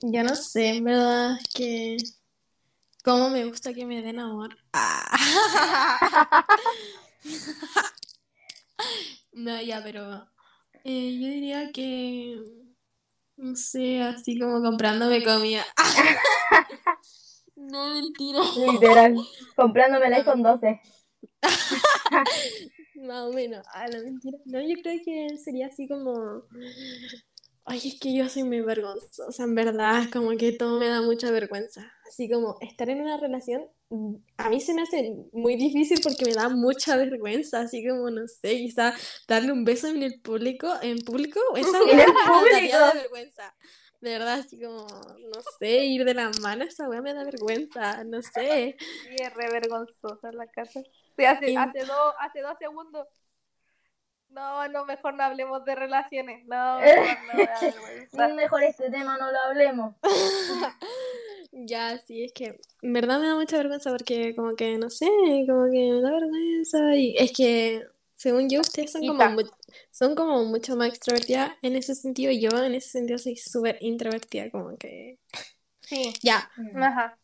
[0.00, 1.96] Ya no sé, en verdad, es que.
[3.04, 4.56] ¿Cómo me gusta que me den amor?
[4.72, 5.16] Ah.
[9.32, 10.26] No, ya, pero.
[10.84, 12.42] eh, yo diría que.
[13.38, 15.64] No sé, así como comprándome comida.
[17.60, 18.38] No, mentira.
[18.72, 19.16] literal.
[19.56, 20.80] Comprándome el iPhone 12.
[23.02, 23.66] Más o menos.
[23.74, 24.38] Ah, no, mentira.
[24.46, 26.44] No, yo creo que sería así como.
[27.70, 30.04] Ay, es que yo soy muy vergonzosa, en verdad.
[30.12, 31.92] Como que todo me da mucha vergüenza.
[32.06, 33.66] Así como estar en una relación,
[34.38, 37.60] a mí se me hace muy difícil porque me da mucha vergüenza.
[37.60, 38.94] Así como, no sé, quizá
[39.26, 43.54] darle un beso en el público, en público, esa me de vergüenza.
[44.00, 48.04] De verdad, así como, no sé, ir de la mano, esa weá me da vergüenza,
[48.04, 48.76] no sé.
[48.78, 50.80] Sí, es re vergonzosa la casa.
[51.16, 53.08] Sí, hace, Y- hace, dos, hace dos segundos.
[54.30, 56.46] No, no, mejor no hablemos de relaciones.
[56.46, 57.18] No, mejor
[58.12, 58.34] no.
[58.34, 59.94] Mejor este tema no lo hablemos.
[61.50, 65.06] Ya, sí, es que en verdad me da mucha vergüenza porque como que, no sé,
[65.48, 69.40] como que me da vergüenza y es que, según yo, ustedes son como,
[69.90, 73.78] son como mucho más extrovertidas en ese sentido y yo en ese sentido soy súper
[73.80, 75.18] introvertida, como que
[75.88, 76.12] Sí.
[76.22, 76.50] Ya.
[76.56, 76.82] Mm.
[76.82, 77.18] Ajá.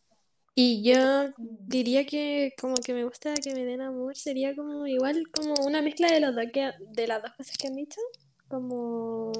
[0.57, 5.23] Y yo diría que como que me gusta que me den amor sería como igual
[5.29, 7.99] como una mezcla de los dos que, de las dos cosas que han dicho.
[8.47, 9.33] Como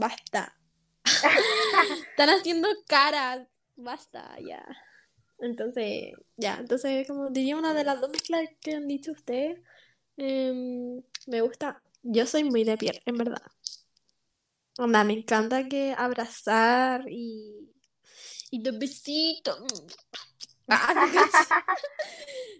[0.00, 0.56] basta.
[2.10, 3.48] Están haciendo caras.
[3.74, 4.64] Basta, ya.
[5.40, 9.58] Entonces, ya, entonces como diría una de las dos mezclas que han dicho ustedes.
[10.16, 11.82] Em, me gusta.
[12.04, 13.42] Yo soy muy de piel, en verdad.
[14.78, 17.72] Onda, me encanta que abrazar y,
[18.52, 19.58] y los besitos.
[20.68, 20.94] Ah.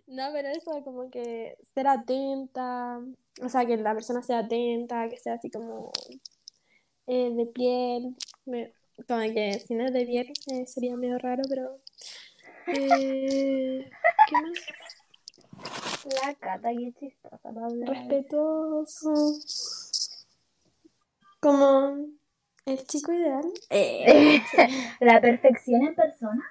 [0.07, 3.01] No, pero eso como que ser atenta,
[3.43, 5.91] o sea, que la persona sea atenta, que sea así como
[7.07, 8.73] eh, de piel, me-
[9.09, 11.79] como que si no es de piel eh, sería medio raro, pero
[12.75, 13.91] eh,
[14.29, 14.53] ¿qué más?
[16.23, 17.51] La cata, qué chistosa.
[17.87, 19.15] Respetuoso,
[21.41, 22.07] como
[22.67, 23.45] el chico ideal.
[23.71, 24.43] Eh,
[25.01, 26.45] La perfección en persona.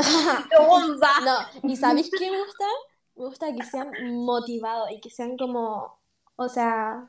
[1.24, 2.64] No, ¿y sabéis qué me gusta?
[3.16, 3.90] Me gusta que sean
[4.24, 5.98] motivados y que sean como,
[6.36, 7.06] o sea,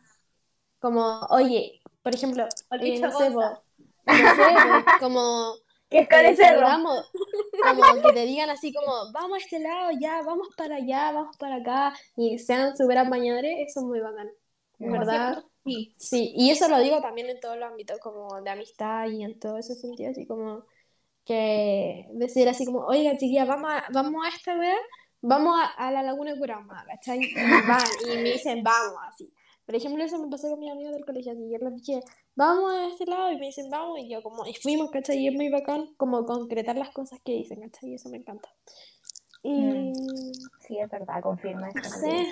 [0.80, 2.48] como, oye, por ejemplo,
[2.80, 4.56] eh, no sé, po, no sé,
[5.00, 5.56] como
[5.92, 7.12] ¿Qué es salgamos,
[7.62, 11.36] como que te digan así como, vamos a este lado, ya, vamos para allá, vamos
[11.38, 14.32] para acá, y sean súper apañadores, eso es muy bacán,
[14.80, 15.44] ¿verdad?
[15.66, 15.94] Sí.
[15.98, 19.38] Sí, y eso lo digo también en todos los ámbitos, como de amistad y en
[19.38, 20.64] todo ese sentido, así como
[21.26, 24.78] que decir así como, oiga chiquilla, vamos a, vamos a esta wea,
[25.22, 27.20] vamos a, a la Laguna de Curama, ¿cachai?
[27.22, 29.32] Y van, y me dicen, vamos, así.
[29.66, 32.02] Por ejemplo, eso me pasó con mis amigos del colegio, así, yo les dije,
[32.36, 35.18] vamos a este lado, y me dicen, vamos, y yo como, y fuimos, ¿cachai?
[35.20, 37.92] Y es muy bacán como concretar las cosas que dicen, ¿cachai?
[37.92, 38.50] Y eso me encanta.
[39.44, 39.94] Y...
[40.68, 42.28] Sí, es verdad, confirma No sé.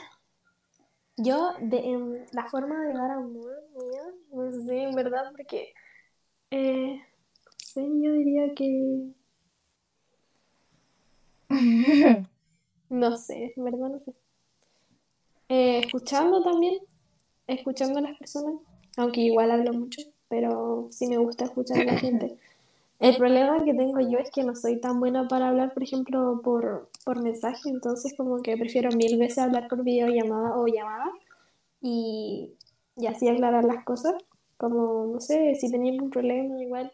[1.17, 5.73] Yo, de, en la forma de dar amor mía, no sé, en verdad, porque,
[6.51, 7.01] eh,
[7.73, 9.11] sé, yo diría que,
[12.89, 14.13] no sé, en verdad no sé.
[15.49, 16.75] Eh, escuchando también,
[17.47, 18.55] escuchando a las personas,
[18.97, 22.37] aunque igual hablo mucho, pero sí me gusta escuchar a la gente.
[22.99, 26.41] El problema que tengo yo es que no soy tan buena para hablar, por ejemplo,
[26.43, 31.11] por, por mensaje, entonces como que prefiero mil veces hablar por videollamada o llamada
[31.81, 32.53] y,
[32.97, 34.15] y así aclarar las cosas.
[34.57, 36.91] Como, no sé, si tenía algún problema, igual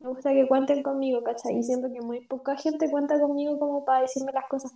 [0.00, 1.58] me gusta que cuenten conmigo, ¿cachai?
[1.58, 4.72] Y siento que muy poca gente cuenta conmigo como para decirme las cosas.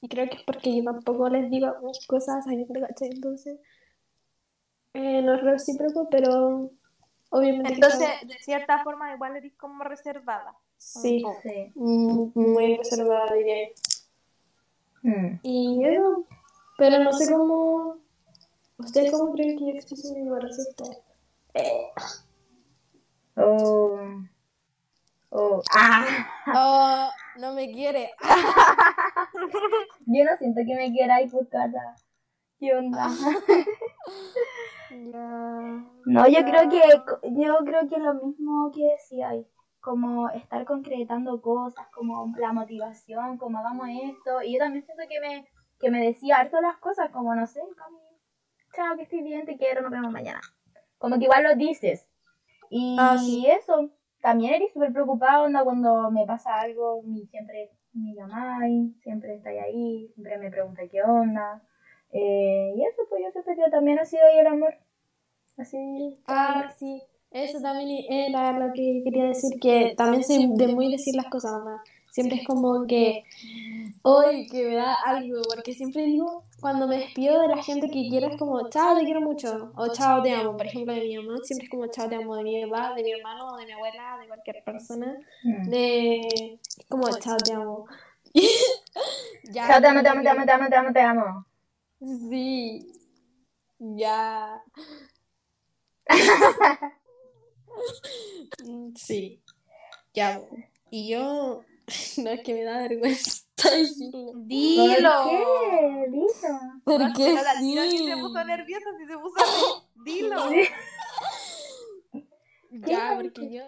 [0.00, 3.10] Y creo que es porque yo tampoco les digo mis cosas a gente, ¿cachai?
[3.10, 3.60] Entonces,
[4.94, 6.70] eh, no es recíproco, pero
[7.30, 10.54] obviamente Entonces, de cierta forma, igual eres como reservada.
[10.78, 11.22] sí.
[11.42, 11.72] Sí.
[11.74, 13.74] Muy reservada, diría yo.
[15.02, 15.40] Mm.
[15.42, 16.24] Y eso,
[16.78, 17.96] pero no sé cómo.
[18.78, 20.84] ¿Ustedes cómo creen que yo expreso mi respuesta?
[23.36, 24.22] Oh.
[25.30, 25.62] Oh.
[25.72, 26.26] Ah.
[26.54, 27.10] Oh,
[27.40, 28.10] no me quiere.
[30.06, 31.94] Yo no siento que me quierais por casa.
[32.58, 33.06] ¿Qué onda?
[34.92, 36.80] No, yo creo que
[37.30, 39.46] yo creo que lo mismo que decíais,
[39.80, 45.20] como estar concretando cosas, como la motivación, como hagamos esto, y yo también siento que
[45.20, 45.46] me
[45.78, 47.98] que me decía harto las cosas, como no sé, Cami,
[48.74, 50.40] chao, que estoy bien, te quiero, nos vemos mañana.
[50.98, 52.06] Como que igual lo dices.
[52.68, 53.46] Y Ah, sí.
[53.46, 53.90] eso,
[54.20, 59.62] también eres súper preocupada, onda, cuando me pasa algo, mi, siempre me llamáis, siempre estáis
[59.62, 61.62] ahí, siempre me preguntáis qué onda.
[62.12, 64.74] Eh, y eso, pues yo siento que también ha sido ahí el amor.
[65.56, 66.18] Así.
[66.26, 67.02] Ah, sí.
[67.30, 71.52] Eso también era lo que quería decir, que también soy de muy decir las cosas.
[72.10, 73.22] Siempre es como que,
[74.02, 78.08] hoy que me da algo, porque siempre digo, cuando me despido de la gente que
[78.08, 80.56] quiero, es como, chao, te quiero mucho, o chao, te amo.
[80.56, 83.02] Por ejemplo, de mi mamá, siempre es como, chao, te amo, de mi papá, de
[83.02, 85.18] mi hermano, de mi abuela, de cualquier persona.
[85.42, 85.68] Mm.
[85.68, 87.86] De, es como, chao, te amo.
[89.52, 91.46] Ya, Chao, te amo, te amo, te amo, te amo, te amo, te amo.
[92.30, 92.92] Sí,
[93.78, 94.62] ya.
[98.94, 99.40] Sí,
[100.12, 100.40] ya.
[100.90, 101.64] Y yo,
[102.18, 104.32] no es que me da vergüenza decirlo.
[104.36, 105.10] Dilo.
[106.84, 107.24] ¿Por qué?
[107.24, 107.42] Dilo.
[107.42, 108.06] La tía ni sí.
[108.06, 109.88] se puso nerviosa, si se puso.
[110.04, 110.36] Dilo.
[112.70, 113.64] Ya, porque yo,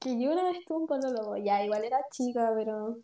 [0.00, 2.96] que yo una vez tuve un polólogo, ya, igual era chica, pero,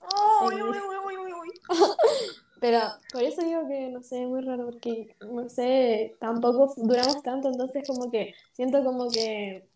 [0.45, 1.51] Uy, uy, uy, uy, uy, uy.
[2.61, 2.81] pero
[3.13, 7.49] por eso digo que, no sé, es muy raro, porque, no sé, tampoco duramos tanto,
[7.49, 9.69] entonces como que, siento como que,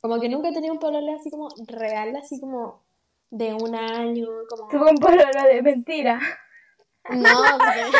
[0.00, 2.84] como que nunca he tenido un pololo así como real, así como
[3.30, 4.68] de un año, como...
[4.68, 6.20] Tuvo un pololo de mentira.
[7.10, 7.90] No, porque-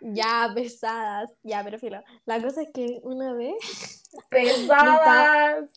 [0.00, 1.30] ya, pesadas.
[1.42, 2.02] Ya, pero filo.
[2.24, 4.02] La cosa es que una vez.
[4.30, 5.70] Pesadas.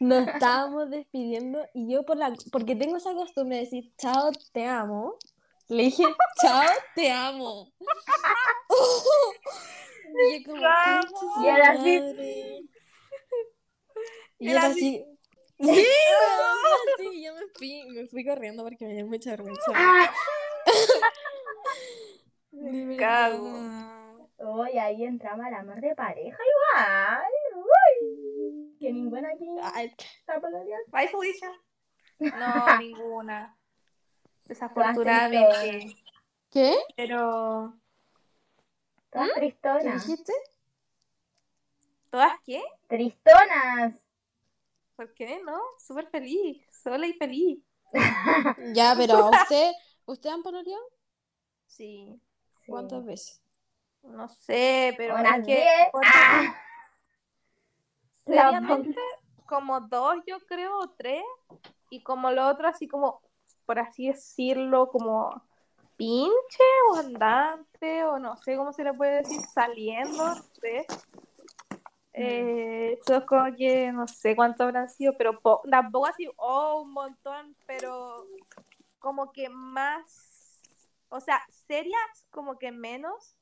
[0.00, 4.66] nos estábamos despidiendo y yo por la porque tengo esa costumbre de decir chao, te
[4.66, 5.16] amo.
[5.68, 6.04] Le dije,
[6.42, 6.62] chao,
[6.94, 7.72] te amo.
[10.28, 11.00] y yo como, Chao.
[11.00, 12.00] "Concha su Y ahora sí.
[12.00, 12.60] madre".
[14.38, 15.04] Y era así.
[15.62, 15.84] Sí,
[16.98, 19.72] sí, yo me fui, me fui corriendo porque me dio mucha vergüenza.
[22.50, 23.48] De cago.
[24.38, 27.22] Uy, ahí entramos al amor de pareja igual.
[27.54, 29.94] Uy, que ninguna aquí Ay.
[30.88, 31.52] Bye, Felicia.
[32.18, 33.56] No, ninguna.
[34.46, 35.96] Desafortunadamente.
[36.50, 36.76] ¿Qué?
[36.96, 37.74] Pero.
[39.10, 40.06] Todas ¿Qué tristonas.
[40.06, 40.32] dijiste?
[42.10, 42.62] ¿Todas qué?
[42.88, 44.01] Tristonas.
[44.96, 45.58] ¿Por qué no?
[45.78, 46.64] Súper feliz.
[46.70, 47.62] Sola y feliz.
[48.74, 49.72] Ya, pero usted,
[50.06, 50.82] ¿usted han pololeado?
[51.66, 52.20] Sí.
[52.60, 52.70] Sí.
[52.70, 53.42] ¿Cuántas veces?
[54.02, 55.66] No sé, pero Unas es que.
[56.04, 56.56] Ah.
[58.26, 59.00] Seriamente,
[59.46, 61.22] como dos, yo creo, o tres.
[61.90, 63.20] Y como lo otro, así como,
[63.66, 65.42] por así decirlo, como
[65.96, 70.86] pinche o andante, o no sé cómo se le puede decir, saliendo, no sé.
[72.14, 76.82] Eh, eso es como que no sé cuánto habrán sido, pero po- tampoco así, oh,
[76.82, 78.26] un montón, pero
[78.98, 80.60] como que más,
[81.08, 83.36] o sea, serias, como que menos,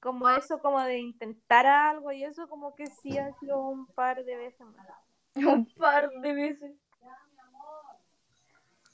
[0.00, 4.24] como eso, como de intentar algo y eso, como que sí ha sido un par
[4.24, 4.86] de veces más.
[5.36, 6.72] Un par de veces.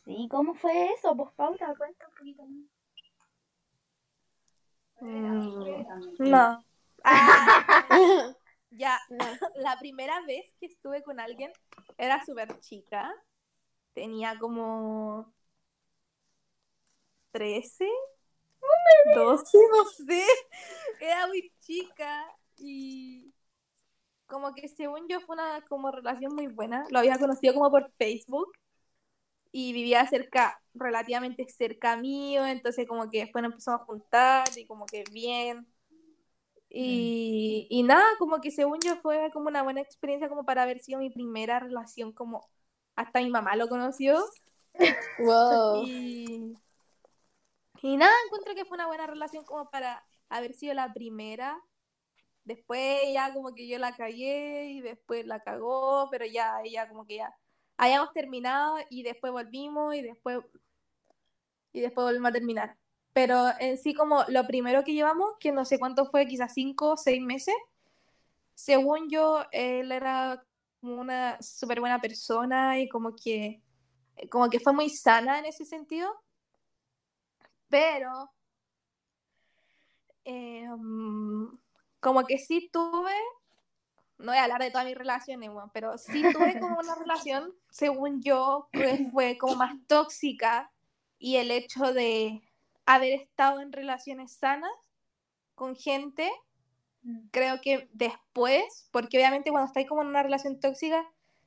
[0.05, 1.17] Sí, ¿cómo fue eso?
[1.17, 2.67] Pues Paula, cuenta un poquito más.
[5.01, 6.65] Mm, no.
[7.05, 7.89] Ah,
[8.73, 8.99] ya,
[9.57, 11.53] la primera vez que estuve con alguien
[11.99, 13.13] era súper chica.
[13.95, 15.33] Tenía como
[17.33, 17.87] 13,
[19.15, 20.25] 12, no sé.
[21.01, 23.33] Era muy chica y
[24.27, 26.87] como que según yo fue una como relación muy buena.
[26.91, 28.53] Lo había conocido como por Facebook
[29.51, 34.67] y vivía cerca, relativamente cerca mío, entonces como que después nos empezamos a juntar y
[34.67, 35.67] como que bien.
[36.75, 40.81] Y, y nada, como que según yo fue como una buena experiencia como para haber
[40.81, 42.49] sido mi primera relación, como
[42.97, 44.19] hasta mi mamá lo conoció.
[45.19, 45.85] Wow.
[45.87, 46.57] Y,
[47.83, 51.61] y nada, encuentro que fue una buena relación como para haber sido la primera.
[52.45, 57.07] Después ya como que yo la cagué y después la cagó, pero ya ella como
[57.07, 57.37] que ya
[57.77, 60.41] habíamos terminado y después volvimos y después
[61.75, 62.79] y después volvimos a terminar.
[63.13, 66.93] Pero en sí como lo primero que llevamos, que no sé cuánto fue, quizás cinco
[66.93, 67.55] o seis meses,
[68.55, 70.45] según yo, él era
[70.81, 73.63] como una súper buena persona y como que
[74.31, 76.09] como que fue muy sana en ese sentido,
[77.69, 78.31] pero
[80.25, 80.69] eh,
[82.01, 83.15] como que sí tuve,
[84.19, 88.23] no voy a hablar de todas mis relaciones, pero sí tuve como una relación, según
[88.23, 90.71] yo, que fue como más tóxica
[91.19, 92.43] y el hecho de
[92.87, 94.73] haber estado en relaciones sanas
[95.55, 96.31] con gente,
[97.31, 101.05] creo que después, porque obviamente cuando estáis como en una relación tóxica,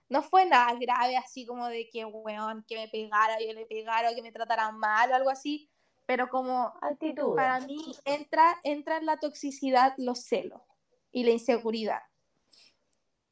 [0.09, 4.11] no fue nada grave así como de que, weón, que me pegara, yo le pegara
[4.11, 5.69] o que me tratara mal o algo así,
[6.05, 7.35] pero como Actitud.
[7.35, 10.61] para mí entra, entra en la toxicidad los celos
[11.11, 12.01] y la inseguridad.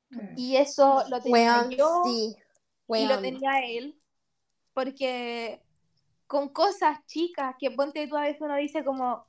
[0.09, 0.37] Mm.
[0.37, 2.35] Y eso lo tenía Weón, yo sí.
[2.89, 3.99] y lo tenía él,
[4.73, 5.62] porque
[6.27, 9.25] con cosas chicas que ponte tú a veces uno dice como,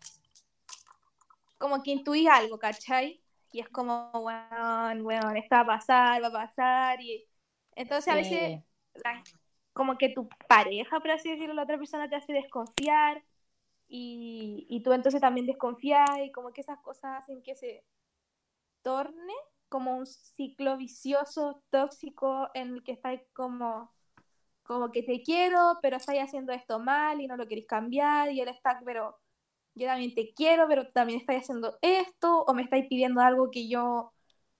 [1.59, 3.23] como que intuís algo, ¿cachai?
[3.53, 7.27] Y es como, weón, weón, esto va a pasar, va a pasar, y
[7.77, 8.53] entonces a veces
[8.95, 9.23] la-
[9.73, 13.23] como que tu pareja, por así decirlo, la otra persona te hace desconfiar
[13.89, 17.85] y, y tú entonces también desconfías y como que esas cosas hacen que se
[18.83, 19.33] torne
[19.69, 23.93] como un ciclo vicioso, tóxico, en el que estás como,
[24.65, 28.41] como que te quiero, pero estás haciendo esto mal y no lo querés cambiar y
[28.41, 29.17] él está, pero
[29.75, 33.69] yo también te quiero, pero también estás haciendo esto o me estáis pidiendo algo que
[33.69, 34.13] yo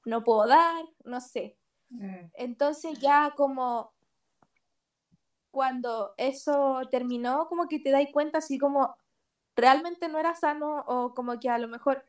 [0.05, 1.57] no puedo dar, no sé.
[1.89, 2.27] Mm.
[2.35, 3.93] Entonces ya como
[5.51, 8.97] cuando eso terminó, como que te das cuenta así como
[9.57, 12.05] realmente no era sano o como que a lo mejor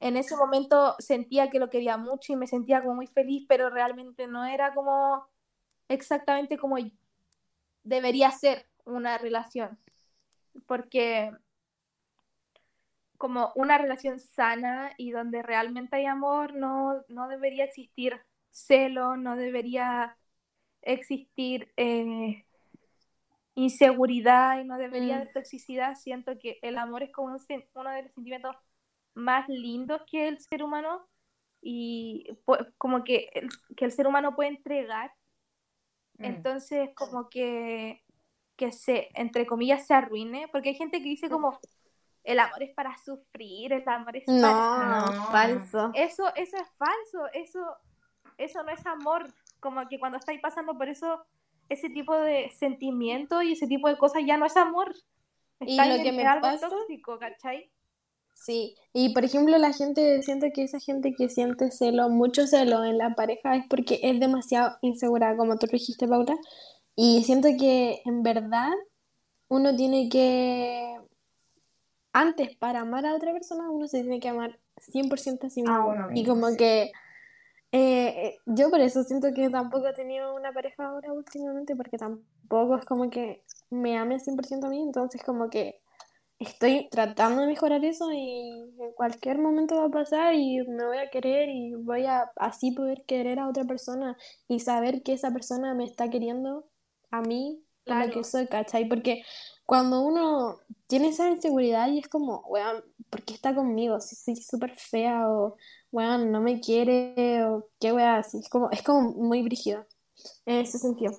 [0.00, 3.70] en ese momento sentía que lo quería mucho y me sentía como muy feliz, pero
[3.70, 5.26] realmente no era como
[5.88, 6.76] exactamente como
[7.84, 9.78] debería ser una relación.
[10.66, 11.32] Porque
[13.18, 18.20] como una relación sana y donde realmente hay amor, no, no debería existir
[18.50, 20.16] celo, no debería
[20.82, 22.44] existir eh,
[23.54, 25.32] inseguridad y no debería Mm.
[25.32, 25.94] toxicidad.
[25.94, 27.40] Siento que el amor es como un
[27.74, 28.56] uno de los sentimientos
[29.14, 31.06] más lindos que el ser humano
[31.62, 35.12] y pu- como que el, que el ser humano puede entregar
[36.18, 36.24] Mm.
[36.24, 38.02] entonces como que,
[38.56, 41.58] que se, entre comillas, se arruine, porque hay gente que dice como,
[42.22, 44.40] el amor es para sufrir, el amor es para...
[44.40, 45.24] No, No.
[45.30, 45.90] falso.
[45.94, 47.76] Eso, eso es falso, eso,
[48.38, 49.26] eso no es amor,
[49.60, 51.24] como que cuando estáis pasando por eso,
[51.68, 54.94] ese tipo de sentimiento y ese tipo de cosas ya no es amor.
[55.60, 57.70] Y Estáis lo que me algo pasa- tóxico, ¿cachai?
[58.44, 62.84] Sí, y por ejemplo la gente, siento que esa gente que siente celo, mucho celo
[62.84, 66.36] en la pareja es porque es demasiado insegura, como tú lo dijiste, Paula,
[66.94, 68.70] y siento que en verdad
[69.48, 70.94] uno tiene que,
[72.12, 75.78] antes para amar a otra persona, uno se tiene que amar 100% a sí A
[75.80, 76.92] mismo, y como que
[77.72, 82.76] eh, yo por eso siento que tampoco he tenido una pareja ahora últimamente, porque tampoco
[82.76, 85.80] es como que me ame 100% a mí, entonces como que
[86.44, 90.98] estoy tratando de mejorar eso y en cualquier momento va a pasar y me voy
[90.98, 94.16] a querer y voy a así poder querer a otra persona
[94.48, 96.66] y saber que esa persona me está queriendo
[97.10, 98.10] a mí Claro.
[98.12, 98.88] que soy, ¿cachai?
[98.88, 99.22] Porque
[99.66, 104.00] cuando uno tiene esa inseguridad y es como, weón, ¿por qué está conmigo?
[104.00, 105.56] Si soy súper fea o,
[105.92, 108.38] weón, no me quiere o qué weón así.
[108.38, 109.86] Es como, es como muy brígido
[110.46, 111.12] en ese sentido.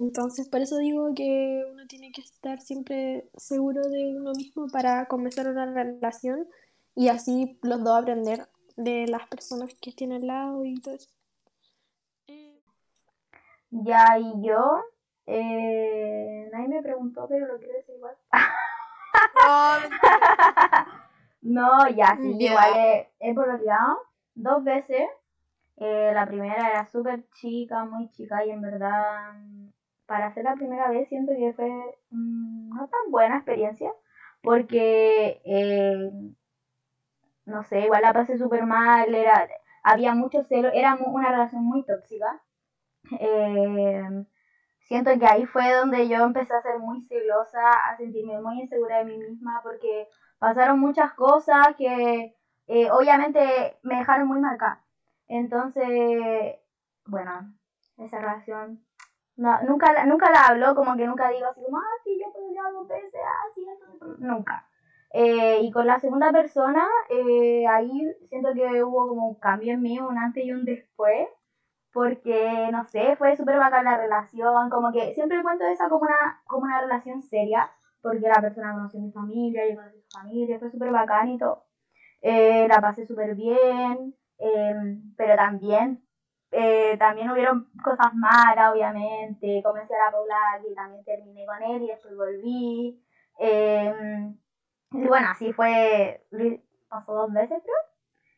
[0.00, 5.06] Entonces, por eso digo que uno tiene que estar siempre seguro de uno mismo para
[5.06, 6.46] comenzar una relación
[6.94, 11.10] y así los dos aprender de las personas que tienen al lado y todo eso.
[12.28, 12.60] Eh,
[13.70, 14.82] Ya, y yo,
[15.26, 18.16] eh, nadie me preguntó, pero lo quiero decir igual.
[21.40, 22.50] No, ya, sí, Ya.
[22.50, 23.98] igual he, he pololeado
[24.34, 25.08] dos veces.
[25.76, 29.68] Eh, la primera era súper chica, muy chica, y en verdad, mm,
[30.08, 31.68] para hacer la primera vez, siento que fue
[32.10, 33.92] mm, no tan buena experiencia,
[34.42, 36.10] porque, eh,
[37.44, 39.46] no sé, igual la pasé súper mal, era,
[39.82, 42.42] había mucho celo, era una relación muy tóxica.
[43.20, 44.24] Eh,
[44.80, 48.98] siento que ahí fue donde yo empecé a ser muy celosa, a sentirme muy insegura
[48.98, 52.34] de mí misma, porque pasaron muchas cosas que
[52.66, 54.82] eh, obviamente me dejaron muy marcada.
[55.28, 56.56] Entonces,
[57.04, 57.54] bueno,
[57.98, 58.87] esa relación
[59.38, 62.32] no, nunca, la- nunca la hablo, como que nunca digo así como, ah, sí, yo
[62.32, 64.66] podría dos veces, ah, sí, esto, nunca.
[65.12, 69.82] Eh, y con la segunda persona, eh, ahí siento que hubo como un cambio en
[69.82, 71.28] mí, un antes y un después,
[71.92, 76.42] porque, no sé, fue súper bacán la relación, como que siempre cuento esa como una,
[76.46, 77.70] como una relación seria,
[78.02, 81.64] porque la persona conoció mi familia, yo conocí su familia, fue súper bacán y todo.
[82.22, 84.74] Eh, la pasé súper bien, eh,
[85.16, 86.02] pero también,
[86.50, 89.60] eh, también hubieron cosas malas, obviamente.
[89.62, 93.02] Comencé a la Paula y también terminé con él y después volví.
[93.38, 94.34] Eh,
[94.92, 96.24] y bueno, así fue,
[96.88, 97.76] pasó dos veces creo.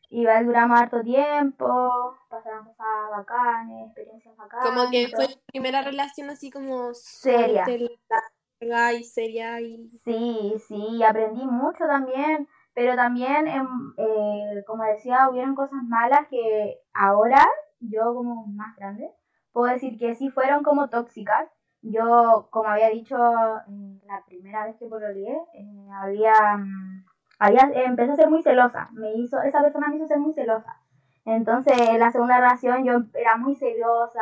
[0.09, 4.67] Igual duramos harto tiempo, pasaron cosas bacanes, experiencias bacanas.
[4.67, 7.65] Como que y fue tu primera relación así como Seria.
[7.65, 9.89] larga y seria y...
[10.03, 16.77] Sí, sí, aprendí mucho también, pero también, em, eh, como decía, hubieron cosas malas que
[16.93, 17.47] ahora,
[17.81, 19.11] yo como más grande,
[19.51, 21.49] puedo decir que sí fueron como tóxicas.
[21.81, 27.05] Yo, como había dicho eh, la primera vez que pololeé, eh, había, mm,
[27.39, 30.33] había, eh, empecé a ser muy celosa, me hizo, esa persona me hizo ser muy
[30.33, 30.77] celosa.
[31.25, 34.21] Entonces, en la segunda relación yo era muy celosa,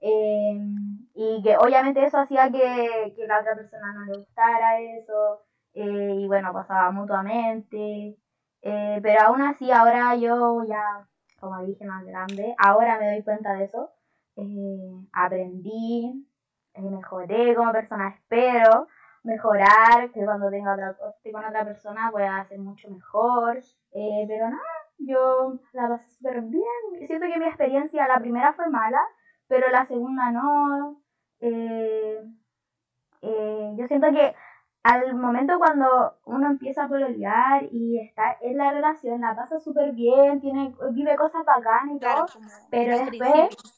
[0.00, 0.58] eh,
[1.14, 5.40] y que obviamente eso hacía que, que la otra persona no le gustara eso,
[5.74, 8.16] eh, y bueno, pasaba mutuamente,
[8.62, 11.06] eh, pero aún así ahora yo ya,
[11.40, 13.90] como dije, más grande, ahora me doy cuenta de eso,
[14.36, 16.26] eh, aprendí,
[16.74, 18.88] eh, mejoré como persona, espero
[19.24, 23.58] mejorar, que cuando tenga otra, esté con otra persona pueda ser mucho mejor,
[23.92, 24.62] eh, pero nada,
[24.98, 29.00] yo la pasé súper bien, siento que mi experiencia, la primera fue mala,
[29.48, 31.02] pero la segunda no.
[33.20, 34.34] Yo siento que
[34.88, 39.92] al momento cuando uno empieza a pololear y está en la relación, la pasa súper
[39.92, 43.70] bien, tiene, vive cosas bacanas y Claro, todo, pero después, principio.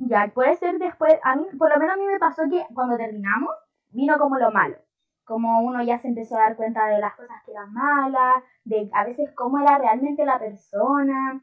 [0.00, 2.98] ya, puede ser después, a mí, por lo menos a mí me pasó que cuando
[2.98, 3.50] terminamos,
[3.88, 4.76] vino como lo malo.
[5.24, 8.90] Como uno ya se empezó a dar cuenta de las cosas que eran malas, de
[8.92, 11.42] a veces cómo era realmente la persona.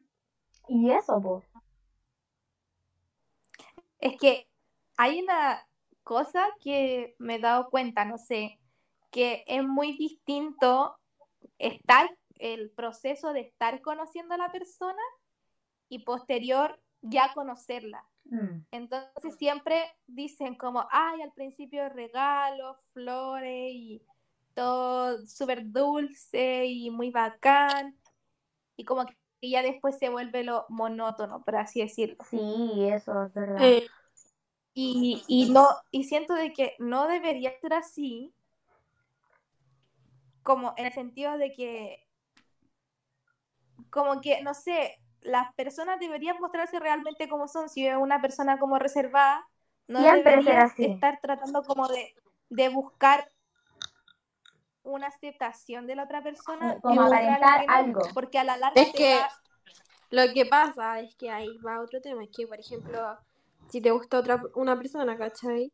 [0.67, 1.43] Y eso, pues.
[3.97, 4.47] Es que
[4.95, 5.65] hay una
[6.03, 8.59] cosa que me he dado cuenta, no sé,
[9.11, 10.97] que es muy distinto
[11.57, 15.01] estar, el proceso de estar conociendo a la persona
[15.89, 18.05] y posterior ya conocerla.
[18.25, 18.59] Mm.
[18.71, 24.01] Entonces siempre dicen como, ay, al principio regalos, flores y
[24.53, 27.97] todo súper dulce y muy bacán.
[28.75, 32.17] Y como que ya después se vuelve lo monótono, por así decirlo.
[32.29, 33.63] Sí, eso es verdad.
[33.63, 33.87] Eh,
[34.79, 38.31] Y, y no, y siento de que no debería ser así,
[40.47, 42.07] como en el sentido de que,
[43.89, 47.67] como que, no sé, las personas deberían mostrarse realmente como son.
[47.67, 49.45] Si es una persona como reservada,
[49.89, 52.15] no debería estar tratando como de,
[52.49, 53.29] de buscar
[54.83, 56.79] una aceptación de la otra persona.
[56.81, 58.01] Como aparentar no, algo.
[58.13, 59.29] Porque a la larga Es te que va-
[60.11, 63.17] lo que pasa es que ahí va otro tema, es que, por ejemplo,
[63.69, 65.73] si te gusta otra una persona, ¿cachai?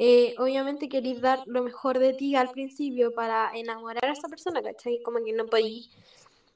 [0.00, 4.62] Eh, obviamente querés dar lo mejor de ti al principio para enamorar a esa persona,
[4.62, 5.02] ¿cachai?
[5.02, 5.90] Como que no podéis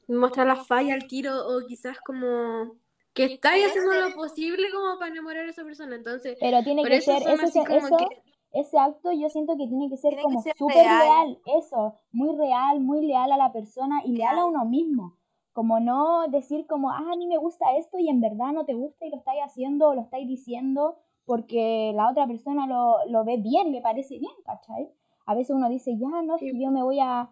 [0.07, 2.77] mostrar la falla al tiro o quizás como
[3.13, 5.97] que estáis haciendo lo posible como para enamorar a esa persona.
[5.97, 8.23] Entonces, Pero tiene que ser, así como eso, que...
[8.53, 11.01] ese acto yo siento que tiene que ser Tiene como súper real.
[11.01, 15.19] leal, eso, muy real, muy leal a la persona y leal a uno mismo.
[15.53, 18.75] Como no decir como, ah, a mí me gusta esto y en verdad no te
[18.75, 23.25] gusta y lo estáis haciendo o lo estáis diciendo porque la otra persona lo, lo
[23.25, 24.91] ve bien, le parece bien, ¿cachai?
[25.27, 27.31] A veces uno dice, ya, no, es que yo me voy a...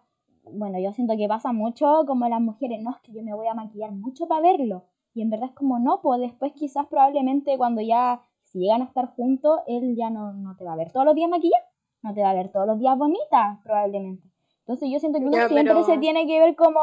[0.53, 3.47] Bueno, yo siento que pasa mucho como las mujeres, no, es que yo me voy
[3.47, 4.84] a maquillar mucho para verlo.
[5.12, 8.84] Y en verdad es como, no, pues después quizás probablemente cuando ya, si llegan a
[8.86, 11.64] estar juntos, él ya no, no te va a ver todos los días maquillada,
[12.03, 14.26] no te va a ver todos los días bonita, probablemente.
[14.61, 16.80] Entonces yo siento que uno Ya, siempre pero- se tiene que ver como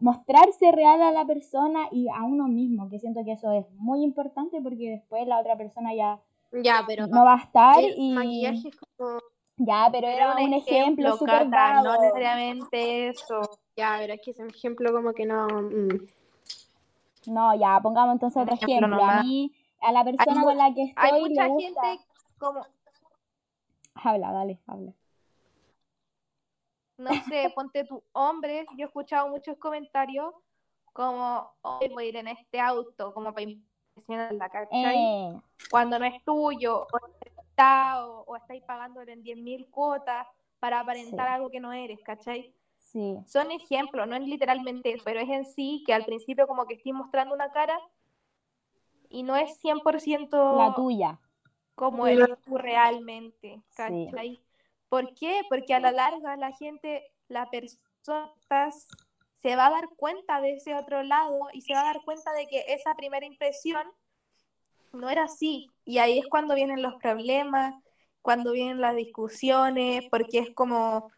[0.00, 4.04] mostrarse real a la persona y a uno mismo, que siento que eso es muy
[4.04, 6.20] importante porque después la otra persona ya
[6.52, 9.20] Ya, pero no va a estar el y maquillaje es como...
[9.56, 13.40] ya, pero era un ejemplo súper Cata, no necesariamente eso.
[13.76, 15.46] Ya, pero es que ese ejemplo como que no...
[15.46, 16.06] mm.
[17.26, 19.04] No, ya, pongamos entonces otro ejemplo ejemplo.
[19.04, 21.82] A mí, a la persona con la que Hay estoy mucha le gusta...
[21.82, 22.04] gente
[22.38, 22.66] como,
[23.94, 24.92] Habla, dale, habla.
[26.98, 30.34] no sé, ponte tu hombre, yo he escuchado muchos comentarios
[30.92, 33.46] como, hoy voy a ir en este auto, como para
[34.08, 35.40] Eh,
[35.70, 36.98] Cuando no es tuyo, o
[37.50, 40.26] está, o, o estáis pagándole en 10.000 cuotas
[40.60, 41.34] para aparentar Sí.
[41.34, 42.52] algo que no eres, ¿cachai?
[42.78, 46.66] sí, Son ejemplos, no es literalmente eso, pero es en sí que al principio como
[46.66, 47.78] que estoy mostrando una cara
[49.10, 51.18] y no es 100% la tuya.
[51.74, 53.74] como eres tú realmente, Sí.
[53.76, 54.40] ¿cachai?
[54.88, 55.42] ¿Por qué?
[55.48, 58.32] Porque a la larga la gente, la persona
[59.40, 62.32] se va a dar cuenta de ese otro lado y se va a dar cuenta
[62.32, 63.86] de que esa primera impresión
[64.92, 65.70] no era así.
[65.84, 67.74] Y ahí es cuando vienen los problemas,
[68.22, 71.10] cuando vienen las discusiones, porque es como,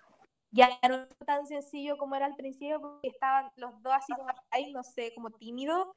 [0.50, 4.28] ya no es tan sencillo como era al principio, porque estaban los dos así como,
[4.50, 5.88] ahí, no sé, como tímidos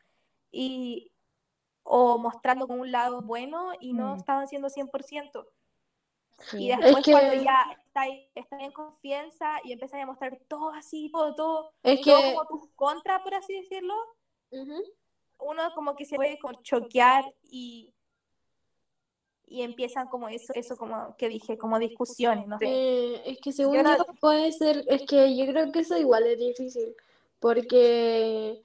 [0.51, 1.11] y
[1.83, 4.17] o mostrando con un lado bueno y no Mm.
[4.17, 5.45] estaban siendo 100%.
[6.39, 6.65] Sí.
[6.65, 10.69] Y después Es que- cuando ya estáis está en confianza y empiezas a mostrar todo
[10.71, 12.33] así, todo, todo, Es todo que...
[12.33, 13.93] como tus contras, por así decirlo,
[15.39, 17.93] uno como que se puede como choquear y,
[19.45, 22.65] y empiezan como eso, eso como que dije, como discusiones, no sé.
[22.67, 25.97] Eh, es que según Yo no- yo puede ser, es que yo creo que eso
[25.97, 26.95] igual es difícil,
[27.39, 28.63] porque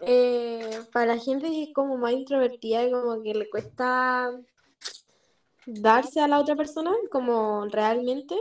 [0.00, 4.30] eh, para la gente que es como más introvertida y como que le cuesta
[5.66, 8.34] darse a la otra persona como realmente,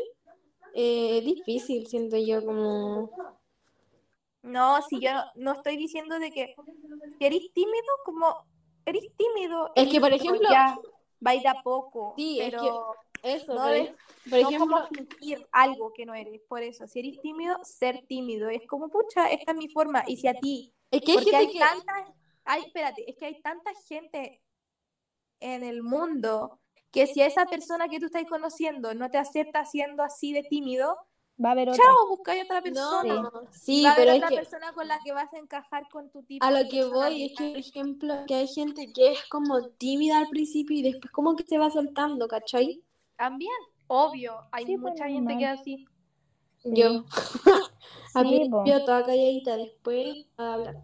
[0.74, 3.12] eh, es difícil, siento yo, como...
[4.44, 6.56] No, si yo no, no estoy diciendo de que
[7.20, 8.46] eres tímido, como
[8.86, 9.72] eres tímido.
[9.76, 10.78] Es que, por ejemplo- ya,
[11.26, 14.60] va a ir a poco, Sí, es pero Eso, no por, es- por no ejemplo,
[14.60, 16.42] como fingir algo que no eres.
[16.48, 18.50] Por eso, si eres tímido, ser tímido.
[18.50, 20.04] Es como, pucha, esta es mi forma.
[20.06, 21.60] Y si a ti es que hay Porque gente hay que...
[21.60, 22.14] tanta,
[22.44, 24.44] hay, espérate, es que hay tanta gente
[25.40, 26.60] en el mundo
[26.96, 30.42] que si a esa persona que tú estás conociendo no te acepta siendo así de
[30.44, 30.98] tímido,
[31.44, 31.84] Va a haber otra.
[31.84, 33.30] chao, busca otra No, persona.
[33.52, 34.36] sí, Va a haber pero es otra que...
[34.38, 37.38] persona con la que vas a encajar con tu tipo A lo que voy es
[37.38, 41.36] que, por ejemplo, que hay gente que es como tímida al principio y después como
[41.36, 42.82] que se va soltando, ¿cachai?
[43.18, 43.52] También,
[43.88, 45.86] obvio, hay Sí, pues, mucha gente que es así.
[46.64, 47.10] Yo, Sí,
[48.50, 48.64] po.
[48.64, 50.76] principio toda calladita, después a hablar.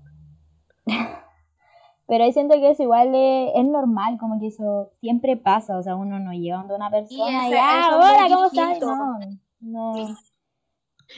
[2.12, 5.82] Pero ahí siento que eso igual es, es normal, como que eso siempre pasa, o
[5.82, 8.82] sea, uno no llega donde una persona y, eso- ah, es hola, ¿cómo estás?
[8.82, 9.20] No,
[9.62, 10.18] no.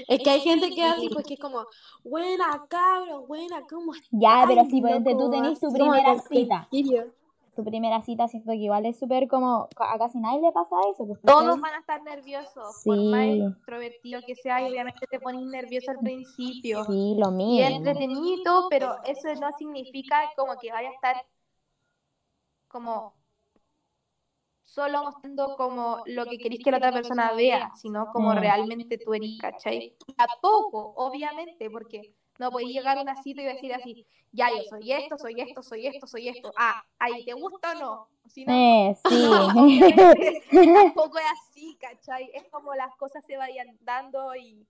[0.07, 1.65] Es que hay gente que hace pues que es como,
[2.03, 4.07] buena cabros, buena, ¿cómo estás?
[4.11, 6.67] Ya, pero si ponte tú loco?" tenés tu Así primera cita.
[7.55, 11.05] Tu primera cita siento que igual es súper como, a casi nadie le pasa eso,
[11.05, 13.41] pues, Todos van a estar nerviosos, por más Sí.
[13.55, 16.83] extrovertido que sea, y obviamente te pones nervioso al principio.
[16.85, 17.65] Sí, lo y mismo.
[17.75, 21.15] entretenido, pero eso no significa como que vaya a estar
[22.67, 23.13] como
[24.63, 28.37] solo mostrando como lo que querís que la otra persona vea, sino como Mm.
[28.37, 29.95] realmente tú eres, ¿cachai?
[30.17, 34.63] A poco, obviamente, porque no podéis llegar a una cita y decir así, ya yo
[34.69, 36.51] soy esto, soy esto, soy esto, soy esto.
[36.57, 38.07] Ah, ahí te gusta o no.
[38.27, 39.79] Si no, Eh, sí.
[40.73, 42.31] tampoco es así, ¿cachai?
[42.33, 44.67] Es como las cosas se vayan dando y...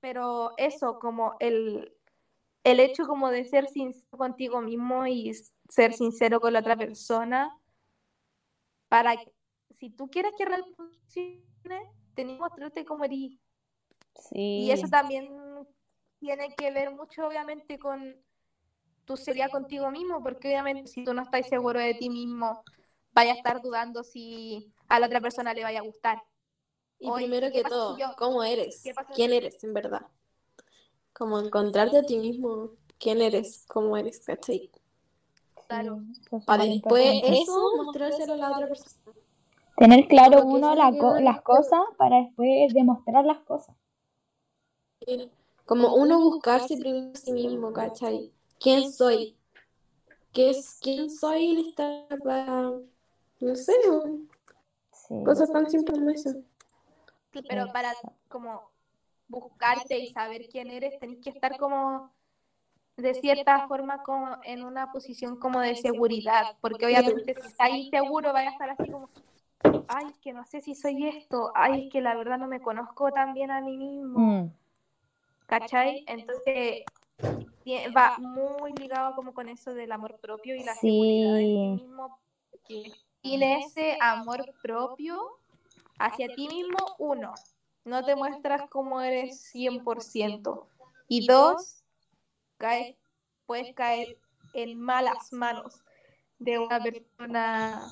[0.00, 1.92] Pero eso, como el,
[2.64, 5.32] el hecho como de ser sincero contigo mismo y
[5.68, 7.58] ser sincero con la otra persona,
[8.88, 9.32] para que,
[9.70, 13.32] si tú quieres que realmente funcione, tenés que mostrarte como eres.
[14.14, 14.66] Sí.
[14.66, 15.28] Y eso también
[16.18, 18.16] tiene que ver mucho, obviamente, con
[19.04, 22.62] tu seriedad contigo mismo, porque obviamente si tú no estás seguro de ti mismo,
[23.12, 26.22] vaya a estar dudando si a la otra persona le vaya a gustar.
[26.98, 28.82] Y primero ¿qué que todo, si yo- ¿cómo eres?
[28.82, 30.02] ¿Qué pasa si- ¿Quién eres en verdad?
[31.12, 34.70] Como encontrarte a ti mismo, quién eres, cómo eres, ¿cachai?
[35.68, 36.00] Claro.
[36.26, 39.14] Eso es Para después eso mostrárselo a la otra persona.
[39.76, 43.76] Tener claro uno la co- las cosas para después demostrar las cosas.
[45.68, 48.32] Como uno buscarse primero a sí mismo, ¿cachai?
[48.58, 49.36] ¿Quién soy?
[50.32, 52.72] ¿Qué es, ¿Quién soy en esta etapa?
[53.40, 53.74] No sé,
[54.92, 55.22] Sí.
[55.24, 56.30] cosas tan simples como eso.
[57.46, 57.92] Pero para
[58.28, 58.70] como
[59.28, 62.10] buscarte y saber quién eres, tenés que estar como
[62.96, 68.32] de cierta forma como en una posición como de seguridad, porque obviamente si estás inseguro
[68.32, 69.10] vaya a estar así como,
[69.88, 72.60] ay, es que no sé si soy esto, ay, es que la verdad no me
[72.60, 74.50] conozco tan bien a mí mismo, Mm,
[75.48, 76.04] ¿cachai?
[76.06, 76.84] Entonces
[77.64, 80.80] tie- va muy ligado como con eso del amor propio y la Sí.
[80.80, 82.20] seguridad de ti mismo,
[83.22, 85.40] sin ese amor propio
[85.98, 87.34] hacia ti mismo, uno,
[87.84, 90.68] no te muestras como eres 100%.
[91.08, 91.82] Y dos,
[92.58, 92.96] caes,
[93.46, 94.18] puedes caer
[94.52, 95.82] en malas manos
[96.38, 97.90] de una persona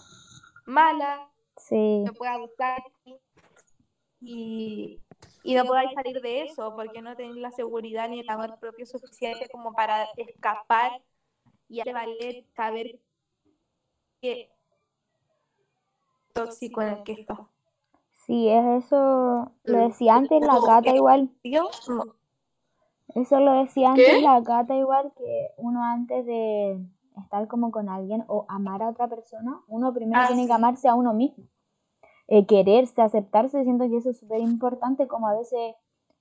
[0.67, 2.03] mala sí.
[2.05, 2.83] que pueda gustar
[4.21, 5.01] y,
[5.43, 8.87] y no podáis salir de eso porque no tenéis la seguridad ni el amor propio
[8.87, 11.03] suficiente como para escapar
[11.69, 12.99] y hacer valer saber
[14.21, 14.51] que
[16.33, 17.39] tóxico en el que estás.
[18.27, 19.53] Sí, es eso.
[19.65, 19.89] Lo Mm.
[19.89, 21.31] decía antes la que- igual.
[23.15, 24.21] Eso lo decía antes ¿Qué?
[24.21, 26.79] la Cata igual que uno antes de
[27.19, 30.49] estar como con alguien o amar a otra persona, uno primero Ah, tiene sí.
[30.49, 31.45] que amarse a uno mismo.
[32.29, 35.77] Eh, quererse, aceptarse, siento que eso es súper importante, como a veces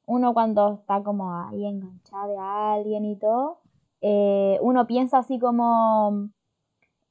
[0.05, 3.59] uno cuando está como ahí enganchado de alguien y todo,
[4.01, 6.29] eh, uno piensa así como,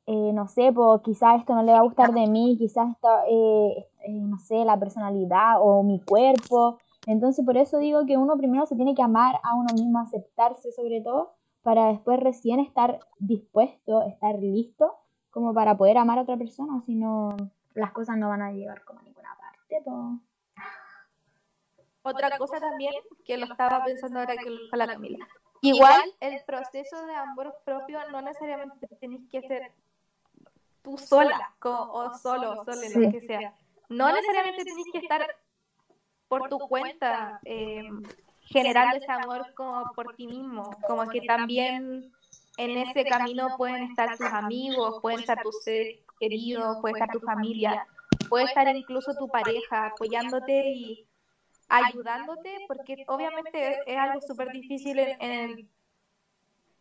[0.07, 3.09] eh, no sé, pues quizás esto no le va a gustar de mí, quizás esto,
[3.29, 6.79] eh, eh, no sé, la personalidad o mi cuerpo.
[7.07, 10.73] Entonces por eso digo que uno primero se tiene que amar a uno mismo, aceptarse
[10.73, 11.33] sobre todo,
[11.63, 14.95] para después recién estar dispuesto, estar listo,
[15.31, 17.31] como para poder amar a otra persona, si no
[17.75, 19.83] las cosas no van a llegar como a ninguna parte.
[19.85, 20.19] po.
[22.03, 22.93] Otra cosa también,
[23.25, 25.27] que lo estaba pensando ahora que lo dijo la Camila.
[25.63, 29.73] Igual el proceso de amor propio no necesariamente tenéis que ser
[30.83, 33.01] tú sola o solo, solo, Sí.
[33.01, 33.55] lo que sea.
[33.89, 35.27] No necesariamente tenéis que estar
[36.29, 37.89] por tu cuenta eh,
[38.43, 40.71] generando ese amor como por ti mismo.
[40.87, 42.13] Como que también
[42.59, 47.21] en ese camino pueden estar tus amigos, pueden estar tus seres queridos, puede estar tu
[47.21, 47.87] familia,
[48.29, 51.07] puede estar incluso tu pareja apoyándote y
[51.69, 55.69] ayudándote, porque obviamente es algo súper difícil en, en el-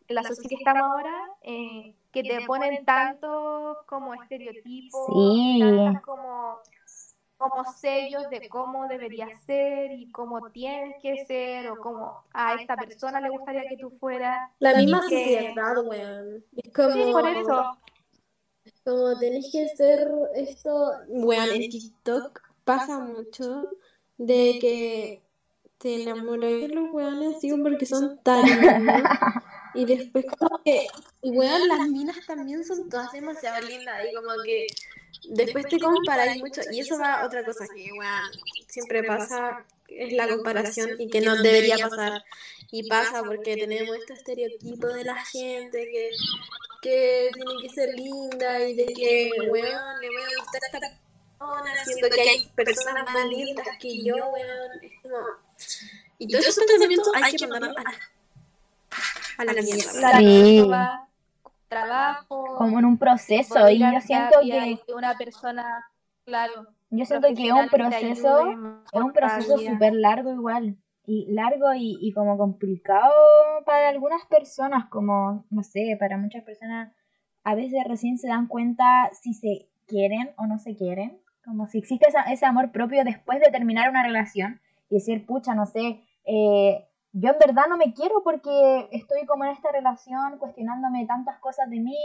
[0.06, 5.60] en la sociedad que estamos ahora, eh, que te ponen tantos como estereotipos, Sí.
[5.60, 6.58] tantas como,
[7.38, 12.76] como sellos de cómo deberías ser y cómo tienes que ser, o cómo a esta
[12.76, 14.50] persona le gustaría que tú fueras.
[14.58, 16.44] La misma que- sociedad, weón.
[16.54, 17.78] Es como, Sí, por eso.
[18.84, 23.68] Como tenés que ser esto, weón, en TikTok pasa mucho
[24.18, 25.22] de que
[25.78, 29.02] te enamoras de los weones, digo, porque son tan lindos.
[29.74, 30.86] Y después como que,
[31.20, 34.66] y weón, las minas también son todas demasiado lindas y como que
[35.30, 36.60] después te comparáis mucho.
[36.70, 38.30] Y eso va a otra cosa que, weón,
[38.68, 42.22] siempre pasa, es la comparación y que no debería pasar.
[42.70, 46.10] Y pasa porque tenemos este estereotipo de la gente que,
[46.84, 50.80] que tiene que ser linda y de que, weón, le voy a gustar a esta
[50.80, 54.70] persona, siendo que hay personas más lindas que yo, weón.
[54.82, 55.16] Es como...
[56.18, 57.84] Y todos esos pensamientos hay que mandarlos
[59.38, 60.18] a la, a la mierda.
[60.18, 60.70] Sí.
[61.68, 65.90] trabajo, Como en un proceso, y yo siento que, una persona,
[66.26, 68.50] claro, yo siento que es un proceso,
[68.92, 70.76] es un proceso súper largo igual,
[71.06, 73.12] y largo y, y como complicado
[73.66, 76.92] para algunas personas, como, no sé, para muchas personas
[77.42, 81.78] a veces recién se dan cuenta si se quieren o no se quieren, como si
[81.78, 86.00] existe esa- ese amor propio después de terminar una relación y decir, pucha, no sé,
[86.24, 91.38] eh, yo en verdad no me quiero porque estoy como en esta relación cuestionándome tantas
[91.38, 91.96] cosas de mí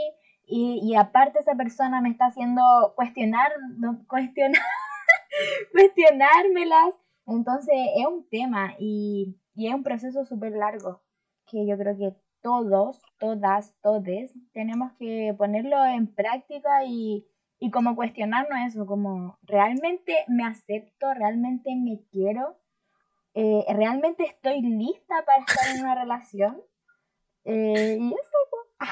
[0.45, 2.61] y, y aparte esa persona me está haciendo
[2.95, 4.61] cuestionar, no, cuestionar,
[5.71, 6.93] cuestionármelas.
[7.29, 11.01] Entonces es un tema y, y es un proceso súper largo
[11.45, 17.25] que yo creo que todos, todas, todes tenemos que ponerlo en práctica y,
[17.59, 22.57] y como cuestionarnos eso, como realmente me acepto, realmente me quiero,
[23.35, 26.61] Eh, realmente estoy lista para estar en una relación.
[27.45, 28.89] Eh, y eso, pues.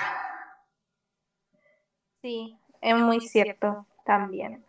[2.21, 4.63] Sí, es muy cierto también.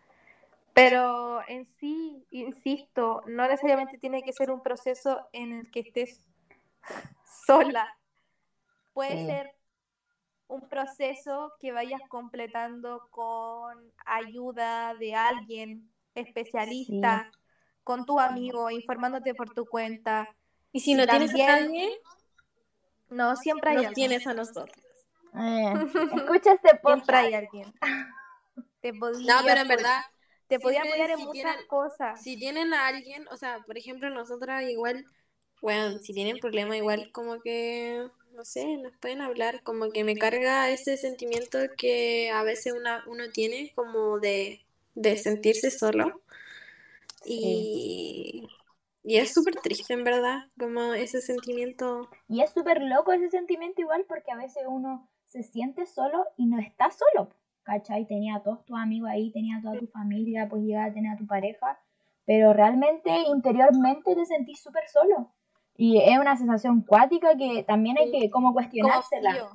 [0.79, 6.25] Pero en sí, insisto, no necesariamente tiene que ser un proceso en el que estés
[7.45, 7.93] sola.
[8.93, 9.25] Puede Sí.
[9.25, 9.55] ser
[10.47, 17.29] un proceso que vayas completando con ayuda de alguien especialista,
[17.83, 20.27] con tu amigo, informándote por tu cuenta.
[20.71, 22.01] Y si Y no tienes a también- nadie,
[23.09, 24.07] No, siempre hay nos alguien.
[24.09, 24.77] tienes a nosotros.
[25.35, 25.73] Eh,
[26.31, 27.73] escucha este Siempre hay alguien.
[28.81, 30.01] Te No, pero en verdad,
[30.49, 32.19] te podía apoyar en si muchas tienen- cosas.
[32.21, 35.05] si tienen a alguien, o sea, por ejemplo, nosotras igual,
[35.61, 40.15] bueno, si tienen problema igual como que, no sé, nos pueden hablar, como que me
[40.17, 44.61] carga ese sentimiento que a veces una, uno tiene como de,
[44.95, 46.21] de sentirse solo.
[47.25, 48.47] Y,
[49.03, 52.09] y es súper triste, en verdad, como ese sentimiento.
[52.29, 56.45] Y es súper loco ese sentimiento igual porque a veces uno se siente solo y
[56.47, 57.29] no está solo.
[57.69, 58.05] ¿Cachai?
[58.07, 61.13] Tenía a todos tus amigos ahí, tenía a toda tu familia, pues llegaba a tener
[61.13, 61.79] a tu pareja,
[62.25, 65.31] pero realmente interiormente te sentís súper solo.
[65.77, 69.49] Y es una sensación cuática que también hay que como cuestionársela.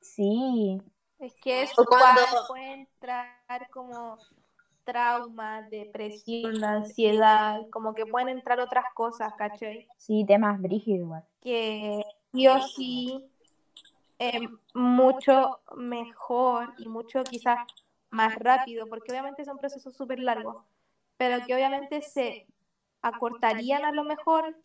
[0.00, 0.82] Sí,
[1.20, 4.18] Es que eso cuando- puede entrar como
[4.82, 9.86] trauma, depresión, ansiedad, como que pueden entrar otras cosas, ¿cachai?
[9.98, 11.24] sí, temas brígidos igual.
[11.40, 13.24] Que sí o sí
[14.18, 14.42] es
[14.74, 17.58] mucho mejor y mucho quizás
[18.10, 20.64] más rápido, porque obviamente son procesos súper largos,
[21.16, 22.46] pero que obviamente se
[23.02, 24.56] acortarían a lo mejor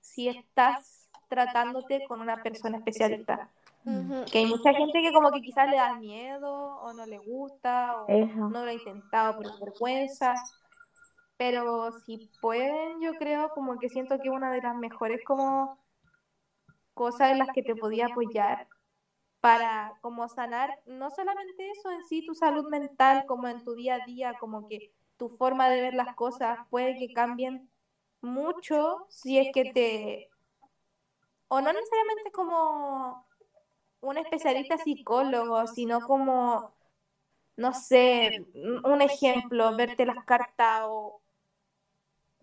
[0.00, 3.50] si estás tratándote con una persona especialista.
[4.30, 8.02] Que hay mucha gente que como que quizás le da miedo o no le gusta
[8.02, 8.50] o Eso.
[8.50, 10.34] no lo ha intentado por vergüenza.
[11.38, 15.78] Pero si pueden, yo creo como que siento que una de las mejores como
[17.00, 18.68] cosas en las que te podía apoyar
[19.40, 23.94] para como sanar no solamente eso en sí, tu salud mental, como en tu día
[23.94, 27.70] a día, como que tu forma de ver las cosas puede que cambien
[28.20, 30.28] mucho si es que te...
[31.48, 33.26] O no necesariamente como
[34.02, 36.74] un especialista psicólogo, sino como,
[37.56, 38.44] no sé,
[38.84, 41.22] un ejemplo, verte las cartas o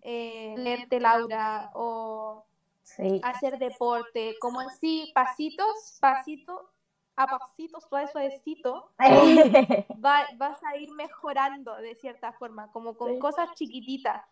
[0.02, 2.47] eh, leerte Laura o
[2.96, 3.22] Sí.
[3.22, 6.70] hacer deporte, como en sí, pasitos, pasito
[7.16, 8.92] a pasito, suave, suavecito,
[10.04, 13.18] va- vas a ir mejorando de cierta forma, como con Sí.
[13.18, 14.22] cosas chiquititas,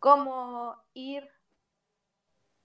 [0.00, 1.28] como ir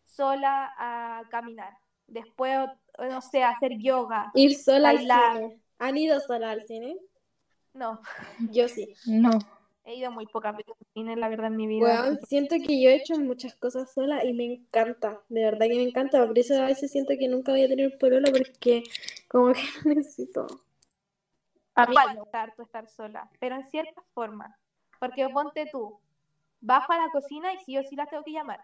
[0.05, 1.73] sola a caminar,
[2.07, 2.67] después,
[2.97, 5.59] no sé, hacer yoga, Ir sola al cine.
[5.80, 6.95] ¿Han ido sola al cine?
[7.73, 7.99] no,
[8.51, 8.95] Yo sí.
[9.05, 9.39] no.
[9.88, 12.17] He ido muy pocas veces al cine, la verdad, en mi vida.
[12.27, 15.21] Siento que yo he hecho muchas cosas sola y me encanta.
[15.29, 16.27] De verdad que me encanta.
[16.27, 18.83] Por eso a veces siento que nunca voy a tener pololo porque
[19.29, 20.45] como que lo necesito.
[21.75, 24.57] A mí me gusta harto estar sola, pero en cierta forma.
[24.99, 25.99] Porque ponte tú,
[26.59, 28.59] bajo a la cocina y sí o sí las tengo que llamar.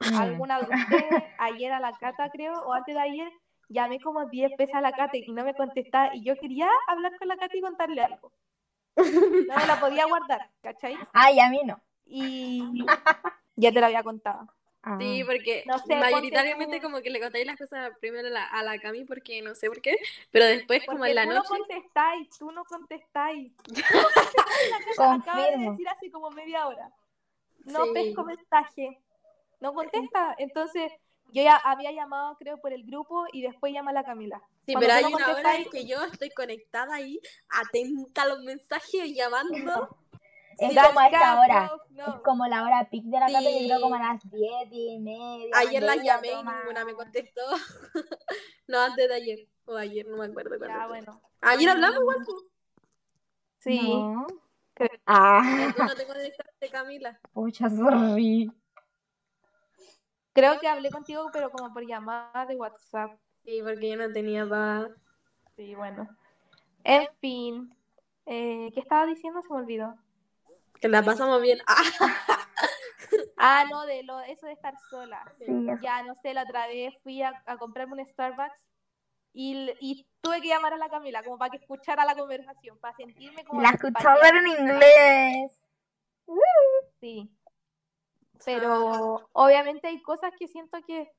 [0.00, 0.16] Mm.
[0.16, 3.30] Alguna de ustedes, ayer a la Cata creo, o antes de ayer,
[3.68, 6.12] llamé como 10 veces a la Cata y no me contestaba.
[6.16, 8.32] Y yo quería hablar con la Cata y contarle algo.
[9.48, 10.96] No me la podía guardar, ¿cachai?
[11.12, 11.80] Ay, a mí no.
[12.06, 12.84] Y
[13.56, 14.48] ya te lo había contado.
[14.86, 14.98] Ah.
[15.00, 18.30] Sí, porque No sé, ponte mayoritariamente tú- como que le contáis las cosas primero a
[18.30, 19.96] la, a la Cami porque no sé por qué,
[20.30, 21.40] pero después como en la tú noche...
[21.42, 23.52] no contestáis, tú no contestáis.
[23.64, 26.90] Tú no contestáis, la acaba de decir hace como media hora.
[27.64, 27.90] No Sí.
[27.94, 29.00] pesco mensaje.
[29.60, 30.34] No contesta.
[30.36, 30.92] Entonces,
[31.32, 34.40] yo ya había llamado, creo, por el grupo y después llama a la Camila.
[34.66, 38.40] Sí, Cuando pero hay una hora en que yo estoy conectada ahí, atenta a los
[38.42, 39.96] mensajes, llamando.
[40.56, 41.72] Es como a esta hora.
[41.90, 42.06] no.
[42.06, 43.82] Es como la hora pic de la Cata, yo creo Sí.
[43.82, 45.46] como a las 10 y media.
[45.58, 47.40] Ayer las llamé y ninguna me contestó.
[48.68, 49.48] no, antes de ayer.
[49.64, 50.56] O ayer, no me acuerdo.
[50.64, 50.86] Ya, fue.
[50.86, 51.20] bueno.
[51.40, 52.18] Ayer hablamos igual.
[53.58, 53.80] Sí.
[53.82, 54.26] No.
[55.06, 57.18] Ah, Tú no te conectaste, Camila.
[57.32, 58.48] pucha, sorry.
[60.34, 63.12] Creo que hablé contigo, pero como por llamada de WhatsApp.
[63.44, 64.90] Sí, porque yo no tenía para...
[65.56, 66.08] Sí, bueno.
[66.82, 67.74] En fin.
[68.26, 69.40] Eh, ¿qué estaba diciendo?
[69.42, 69.94] Se me olvidó.
[70.80, 71.58] Que la pasamos bien.
[73.36, 75.22] Ah, no, de lo, eso de estar sola.
[75.38, 75.66] Sí.
[75.82, 78.64] Ya, no sé, la otra vez fui a, a comprarme un Starbucks
[79.32, 82.96] y, y tuve que llamar a la Camila como para que escuchara la conversación, para
[82.96, 85.60] sentirme como La escuchaba en inglés.
[87.00, 87.30] Sí.
[88.44, 91.10] Pero obviamente hay cosas que siento que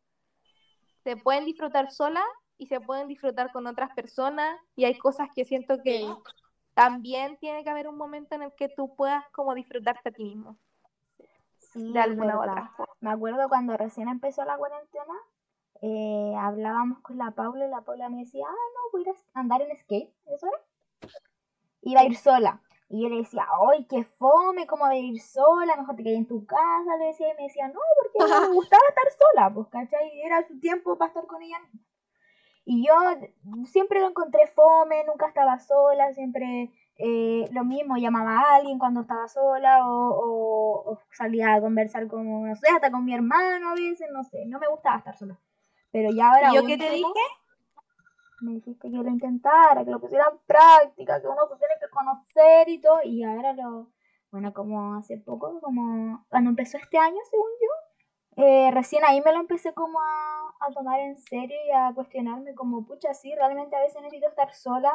[1.03, 2.23] se pueden disfrutar sola
[2.57, 6.07] y se pueden disfrutar con otras personas y hay cosas que siento que Sí.
[6.73, 10.23] también tiene que haber un momento en el que tú puedas como disfrutarte a ti
[10.23, 10.57] mismo,
[11.60, 12.72] Sí, de alguna otra.
[13.02, 15.14] Me acuerdo cuando recién empezó la cuarentena,
[15.81, 19.61] eh, hablábamos con la Paula y la Paula me decía, ah, no, voy a andar
[19.61, 21.11] en skate, ¿eso era?
[21.81, 22.61] Iba a ir sola.
[22.88, 24.68] Y yo le decía, ¡ay, qué fome!
[24.68, 25.76] ¿Cómo a ir sola?
[25.76, 26.98] Mejor te quedas en tu casa.
[26.99, 30.22] Le decía, y me decía, no, porque ella me gustaba estar sola, pues, ¿cachai?
[30.22, 31.80] Era su tiempo para estar con ella misma.
[32.68, 32.94] Y yo
[33.66, 39.02] siempre lo encontré fome, nunca estaba sola, siempre eh, lo mismo, llamaba a alguien cuando
[39.02, 43.70] estaba sola o, o- o salía a conversar con, no sé, hasta con mi hermano
[43.70, 45.40] a veces, no sé, no me gustaba estar sola.
[45.91, 47.07] Pero ya ahora ¿Y yo qué te dije?
[48.41, 51.90] Me dijiste que lo intentara, que lo pusiera en práctica, que uno se tiene que
[51.90, 53.90] conocer y todo, y ahora lo,
[54.32, 59.32] bueno, como hace poco, como cuando empezó este año, según yo, eh, recién ahí me
[59.32, 63.76] lo empecé como a, a tomar en serio y a cuestionarme como, pucha, sí, realmente
[63.76, 64.91] a veces necesito estar sola,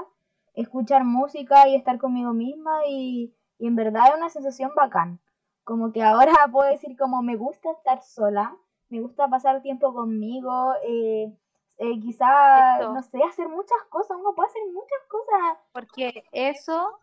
[0.55, 5.21] escuchar música y estar conmigo misma y, y en verdad es una sensación bacán.
[5.65, 8.57] Como que ahora puedo decir como me gusta estar sola,
[8.89, 11.33] me gusta pasar tiempo conmigo, eh,
[11.81, 15.59] eh, quizá, no sé, hacer muchas cosas, uno puede hacer muchas cosas.
[15.73, 17.01] Porque eso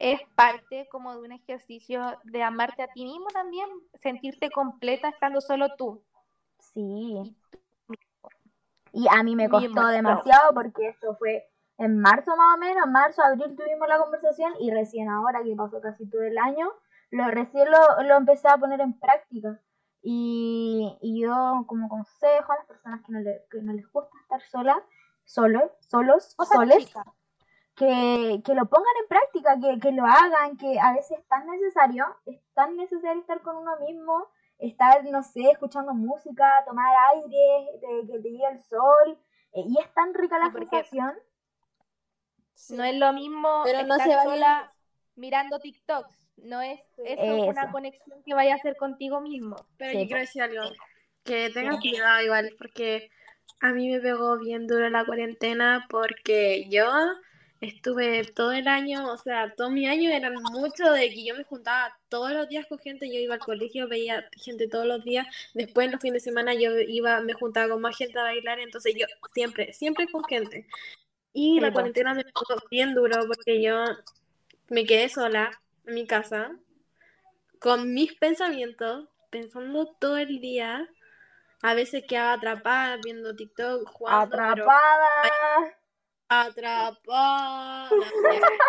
[0.00, 5.40] es parte como de un ejercicio de amarte a ti mismo también, sentirte completa estando
[5.40, 6.02] solo tú.
[6.58, 7.36] Sí.
[8.92, 12.92] Y a mí me costó demasiado porque esto fue en marzo más o menos, en
[12.92, 16.72] marzo, abril tuvimos la conversación y recién ahora que pasó casi todo el año,
[17.10, 19.60] lo recién lo, lo empecé a poner en práctica.
[20.02, 24.16] Y, y yo como consejo a las personas que no, le- que no les gusta
[24.22, 24.78] estar solas,
[25.24, 26.92] solos, solos, Cosas soles,
[27.74, 31.46] que, que lo pongan en práctica, que, que lo hagan, que a veces es tan
[31.46, 34.26] necesario, es tan necesario estar con uno mismo,
[34.58, 39.18] estar, no sé, escuchando música, tomar aire, de, que te llegue el sol,
[39.52, 41.14] eh, y es tan rica la sensación.
[42.70, 44.72] No es lo mismo Pero no se sola
[45.14, 46.27] mirando TikToks.
[46.44, 49.56] No es eso, es una conexión que vaya a hacer contigo mismo.
[49.76, 50.62] Pero Sí, yo quiero decir algo.
[51.24, 53.10] Que tengas cuidado igual, porque
[53.60, 56.86] a mí me pegó bien duro la cuarentena porque yo
[57.60, 61.44] estuve todo el año, o sea, todo mi año era mucho de que yo me
[61.44, 65.26] juntaba todos los días con gente, yo iba al colegio, veía gente todos los días,
[65.54, 68.60] después en los fines de semana yo iba, me juntaba con más gente a bailar,
[68.60, 70.66] entonces yo siempre, siempre con gente.
[71.32, 71.74] Y la po.
[71.74, 73.84] cuarentena me pegó bien duro porque yo
[74.68, 75.50] me quedé sola
[75.88, 76.52] en mi casa
[77.58, 80.88] con mis pensamientos, pensando todo el día.
[81.62, 85.76] A veces quedaba atrapada viendo TikTok, jugando, pero Atrapada.
[86.28, 87.90] atrapada.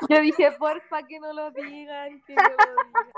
[0.09, 3.13] Yo dije, porfa, que no lo digan, que no lo digan.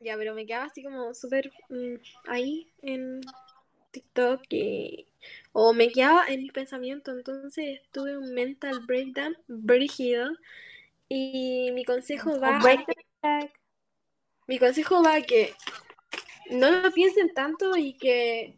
[0.00, 1.94] Ya, pero me quedaba así como súper mm,
[2.28, 3.22] ahí en
[3.92, 5.06] TikTok y...
[5.52, 7.16] o me quedaba en mis pensamientos.
[7.16, 10.28] Entonces tuve un mental breakdown brígido
[11.08, 12.86] y mi consejo va a.
[14.46, 15.54] Mi consejo va a que
[16.50, 18.56] no lo piensen tanto y que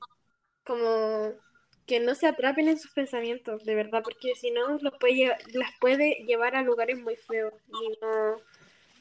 [0.64, 1.32] como
[1.86, 5.72] que no se atrapen en sus pensamientos, de verdad, porque si no los puede las
[5.80, 8.36] puede llevar a lugares muy feos y no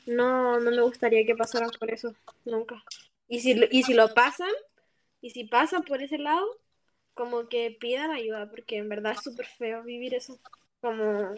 [0.07, 2.15] no no me gustaría que pasaran por eso
[2.45, 2.83] nunca.
[3.27, 4.51] Y si lo- y si lo pasan
[5.21, 6.45] y si pasan por ese lado,
[7.13, 10.39] como que pidan ayuda, porque en verdad es súper feo vivir eso,
[10.81, 11.35] como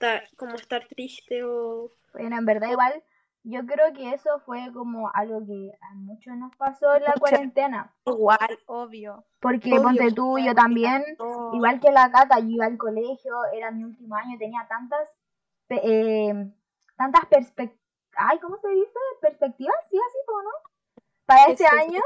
[0.00, 3.02] estar, como estar triste o Bueno, en verdad igual,
[3.42, 7.94] yo creo que eso fue como algo que a muchos nos pasó en la cuarentena.
[8.06, 9.24] Igual, obvio.
[9.40, 11.04] Porque Obvio, ponte tú, yo también,
[11.54, 15.08] igual que la Cata, yo iba al colegio, era mi último año, tenía tantas,
[15.66, 16.52] pe- eh,
[16.96, 17.80] tantas perspectivas,
[18.16, 18.98] ay, ¿cómo se dice?
[19.22, 19.76] ¿Perspectivas?
[19.90, 20.50] Sí, así, ¿o no?
[21.24, 22.02] Para este año,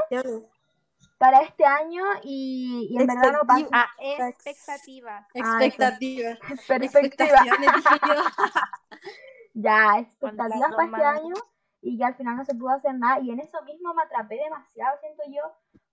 [1.17, 3.67] para este año y, y en verdad no pasa.
[3.71, 5.25] Ah, expectativas.
[5.33, 6.39] expectativas.
[6.67, 7.45] Perspectiva.
[7.45, 7.53] Yo.
[9.53, 11.35] ya, expectativas para este año
[11.81, 14.35] y que al final no se pudo hacer nada y en eso mismo me atrapé
[14.35, 15.43] demasiado, siento yo,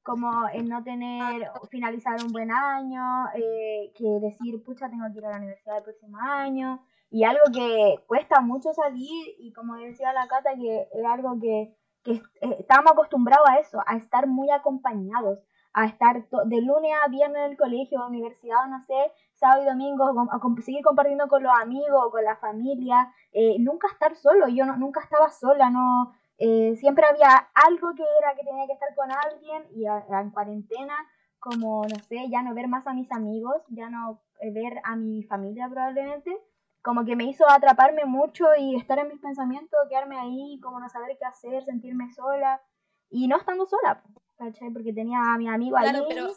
[0.02, 5.26] como en no tener, finalizar un buen año, eh, que decir, pucha, tengo que ir
[5.26, 10.14] a la universidad el próximo año y algo que cuesta mucho salir y como decía
[10.14, 14.50] la Cata, que es algo que, que eh, estamos acostumbrados a eso, a estar muy
[14.50, 15.38] acompañados,
[15.74, 20.04] a estar de lunes a viernes en el colegio, universidad, no sé, sábado y domingo,
[20.04, 24.76] a seguir compartiendo con los amigos, con la familia, eh, nunca estar solo, yo no,
[24.76, 29.10] nunca estaba sola, no, eh, siempre había algo que era que tenía que estar con
[29.10, 30.94] alguien y en cuarentena,
[31.38, 34.96] como, no sé, ya no ver más a mis amigos, ya no eh, ver a
[34.96, 36.36] mi familia probablemente,
[36.82, 40.88] como que me hizo atraparme mucho y estar en mis pensamientos, quedarme ahí, como no
[40.88, 42.60] saber qué hacer, sentirme sola
[43.08, 44.02] y no estando sola,
[44.36, 44.70] ¿cachai?
[44.70, 46.28] Porque tenía a mi amigo ahí, Claro, pero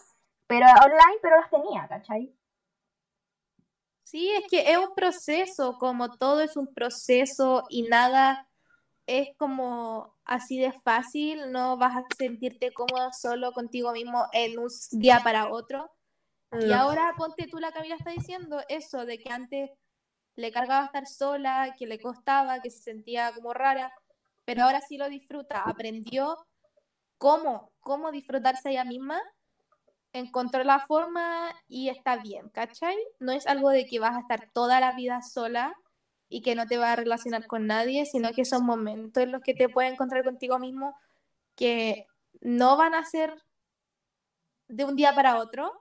[0.48, 2.34] pero online, pero los tenía, ¿cachai?
[4.04, 8.48] Sí, es que es un proceso, como todo es un proceso y nada
[9.08, 14.68] es como así de fácil, no vas a sentirte cómodo solo contigo mismo en un
[14.92, 15.90] día para otro.
[16.52, 16.76] Y No.
[16.76, 19.72] ahora ponte tú, la Camila está diciendo eso, de que antes
[20.36, 23.94] le cargaba estar sola, que le costaba, que se sentía como rara,
[24.46, 26.38] pero ahora sí lo disfruta, aprendió
[27.18, 29.22] cómo, cómo disfrutarse ella misma,
[30.14, 32.96] encontró la forma y está bien, ¿cachai?
[33.20, 35.76] No es algo de que vas a estar toda la vida sola
[36.30, 39.42] y que no te vas a relacionar con nadie, sino que son momentos en los
[39.42, 40.96] que te puedes encontrar contigo mismo
[41.56, 42.08] que
[42.42, 43.36] no van a ser
[44.68, 45.72] de un día para otro,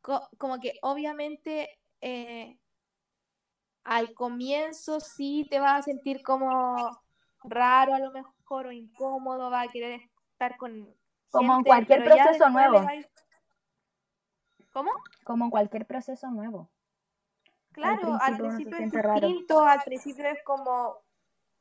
[0.00, 1.70] co- como que obviamente
[2.00, 2.58] eh,
[3.86, 6.76] al comienzo sí te vas a sentir como
[7.44, 10.00] raro a lo mejor o incómodo, va a querer
[10.32, 10.92] estar con
[11.30, 12.78] Como en cualquier proceso nuevo.
[12.78, 12.92] a
[14.72, 14.90] ¿Cómo?
[15.24, 16.68] Como en cualquier proceso nuevo.
[17.70, 19.26] Claro, al principio es siente raro.
[19.26, 20.96] distinto, al principio es como,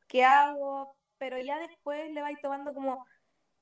[0.07, 0.95] ¿qué hago?
[1.19, 3.05] Pero ya después le vais tomando como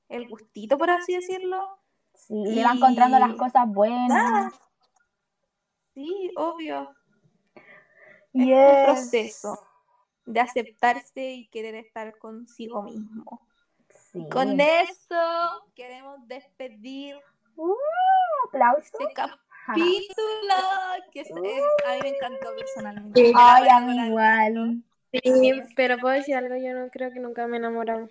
[0.08, 1.80] el gustito, por así decirlo.
[2.14, 4.54] Sí, y le va encontrando las cosas buenas.
[5.92, 6.94] Sí, obvio.
[8.34, 9.66] Y es un es- proceso
[10.26, 13.40] de aceptarse y querer estar consigo mismo.
[14.12, 14.28] Sí.
[14.30, 17.16] Con eso queremos despedir
[17.56, 17.72] Uh,
[18.48, 18.84] aplausos.
[19.00, 20.54] este capítulo
[21.12, 21.34] que es- es-
[21.86, 23.32] a mí me encantó personalmente.
[23.36, 24.82] Ay, a mí igual.
[25.12, 28.08] Sí, pero puedo decir algo, yo no creo que nunca me he enamorado.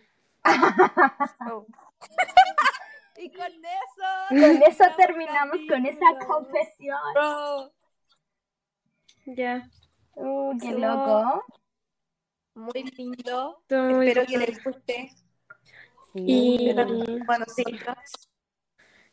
[1.52, 1.66] Oh.
[3.16, 4.10] Y con eso.
[4.30, 6.98] Con eso terminamos con esa confesión.
[7.14, 7.72] Bro,
[9.28, 9.70] Ya.
[10.16, 11.44] Uh, qué Estuvo loco.
[12.56, 13.58] Muy lindo.
[13.62, 15.12] Estuvo muy Espero que les guste.
[16.16, 16.74] Y
[17.26, 17.64] Bueno, sí.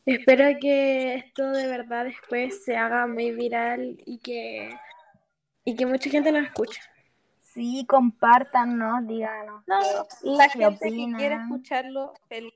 [0.05, 4.77] espero que esto de verdad después se haga muy viral y que,
[5.64, 6.81] y que mucha gente nos escuche.
[7.43, 9.64] Sí, compártanos, díganos.
[9.66, 9.78] No,
[10.22, 12.55] la ¿Qué gente que quiere escucharlo, feliz.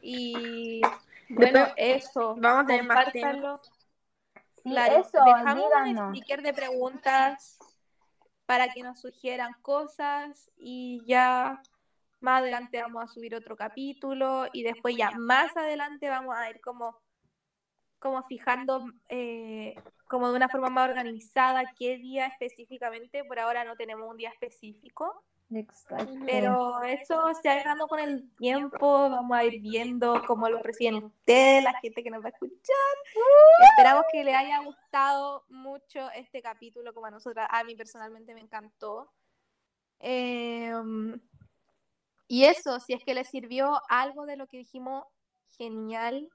[0.00, 0.80] Y
[1.28, 2.36] bueno, Después eso.
[2.38, 3.60] vamos a tener más compártanlo.
[4.62, 7.58] Sí, Claro, eso, dejamos un sticker de preguntas
[8.46, 11.60] para que nos sugieran cosas y ya
[12.20, 16.60] más adelante vamos a subir otro capítulo y después ya más adelante vamos a ir
[16.60, 16.98] como,
[17.98, 19.74] como fijando eh,
[20.08, 23.24] como de una forma más organizada qué día específicamente.
[23.24, 25.24] Por ahora no tenemos un día específico.
[25.50, 26.12] Exacto.
[26.26, 30.96] Pero eso se va dando con el tiempo, vamos a ir viendo cómo lo reciben
[30.96, 32.76] ustedes, la gente que nos va a escuchar.
[33.70, 38.40] Esperamos que les haya gustado mucho este capítulo, como a nosotras, a mí personalmente me
[38.40, 39.10] encantó.
[40.00, 40.72] Eh,
[42.26, 45.04] y eso, si es que les sirvió algo de lo que dijimos,
[45.56, 46.28] genial.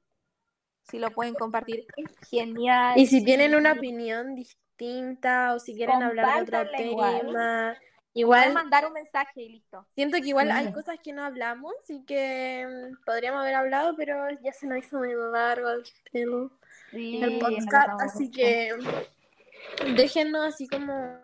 [0.90, 1.86] Si lo pueden compartir,
[2.30, 2.98] genial.
[2.98, 7.78] Y si tienen una opinión distinta o si quieren hablar de otro Compártanla
[8.14, 8.54] igual.
[8.54, 9.86] mandar un mensaje y listo.
[9.96, 14.16] siento que igual hay cosas que no hablamos y que mm, podríamos haber hablado, pero
[14.42, 15.84] ya se nos hizo muy largo el,
[16.14, 16.50] el-
[16.92, 18.72] Sí, el podcast, así que
[19.96, 21.18] déjenos así como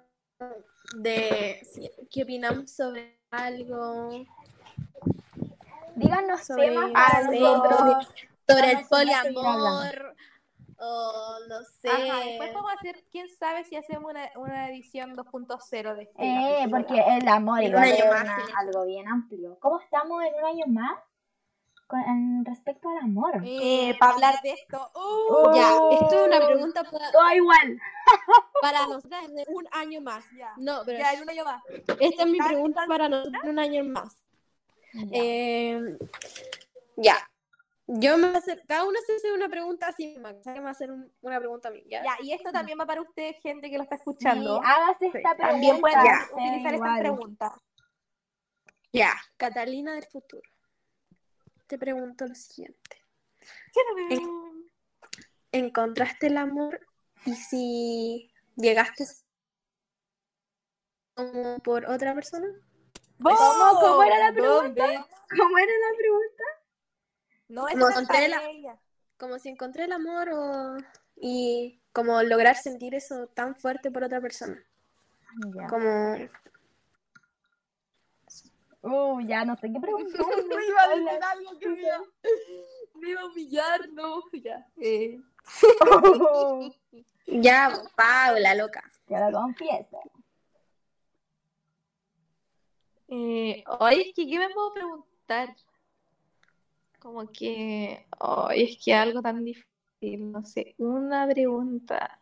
[0.97, 4.25] de si- qué opinamos sobre algo,
[5.95, 8.07] Díganos sobre, temas nosotros.
[8.47, 10.15] sobre el poliamor
[10.81, 11.89] o no sé.
[11.89, 16.67] Ajá, después podemos hacer, quién sabe si hacemos una, una edición 2.0 de este Eh,
[16.69, 18.53] porque el amor En igual un año es sí.
[18.57, 19.57] algo bien amplio.
[19.59, 20.99] ¿Cómo estamos en un año más?
[21.87, 23.41] Con, en respecto al amor.
[23.43, 24.91] Eh, para hablar de esto.
[24.95, 25.55] ¡uh!
[25.55, 27.79] Ya, esto es una pregunta para, Todo igual.
[28.61, 30.23] para nosotras de un año más.
[30.37, 31.63] Ya, No, pero ya, en un año más.
[31.99, 34.15] esta es mi pregunta para nosotros un año más.
[35.11, 35.97] Eh,
[36.95, 37.15] ya.
[37.91, 40.29] Yo me voy a hacer, cada uno se hace una pregunta así misma.
[40.29, 42.03] o sea, que me va a hacer un- una pregunta a mí, ¿ya?
[42.03, 44.61] Ya, y esto también va para usted, gente que lo está Sí, escuchando.
[44.63, 45.47] hágase esta pregunta.
[45.51, 46.99] También pueden utilizar estas igual.
[46.99, 47.51] preguntas.
[48.93, 49.13] Ya.
[49.37, 50.47] Catalina del futuro.
[51.65, 53.03] Te pregunto lo siguiente.
[55.51, 56.79] ¿Encontraste el amor?
[57.25, 59.03] Y si llegaste
[61.15, 62.47] como por otra persona?
[63.21, 63.35] ¿Cómo?
[63.81, 64.83] ¿Cómo era la pregunta?
[64.85, 65.05] ¿Dónde?
[65.37, 66.43] ¿Cómo era la pregunta?
[67.49, 68.77] No es Como encontré la- paella.
[69.17, 70.77] Como si encontré el amor o...
[71.17, 74.57] y como lograr sentir eso tan fuerte por otra persona.
[75.53, 75.67] Ya.
[75.67, 76.15] Como...
[78.81, 80.21] Uh, ya no sé qué preguntar.
[80.47, 81.97] Me iba a decir algo que me iba,
[82.95, 84.65] me iba a humillar, no, ya.
[84.77, 85.19] Eh,
[87.25, 88.83] Ya, Paula, loca.
[89.07, 89.99] Ya lo confieso.
[93.09, 95.55] eh, oye, ¿qué me puedo preguntar?
[96.99, 102.19] Como que, oye, es que algo tan difícil, no sé, una pregunta.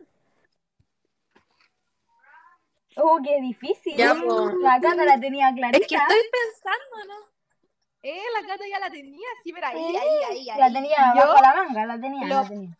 [2.96, 3.96] Uh, qué difícil.
[3.98, 5.78] La Cata la tenía clarita.
[5.78, 7.28] Es que estoy pensando, ¿no?
[8.04, 10.74] Eh, la gata ya la tenía, sí, pero ahí, ahí, ahí, La ahí.
[10.74, 12.78] tenía Yo- bajo la manga, la tenía, Lo- la tenía.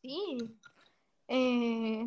[0.00, 0.38] Sí.
[1.28, 2.06] Eh...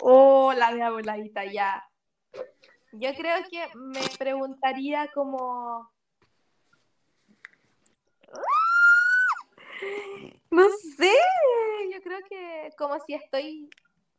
[0.00, 1.82] Oh, la de abuelita, ya.
[2.92, 5.90] Yo creo que me preguntaría como...
[10.50, 10.66] No
[10.96, 11.12] sé,
[11.92, 13.70] yo creo que como si estoy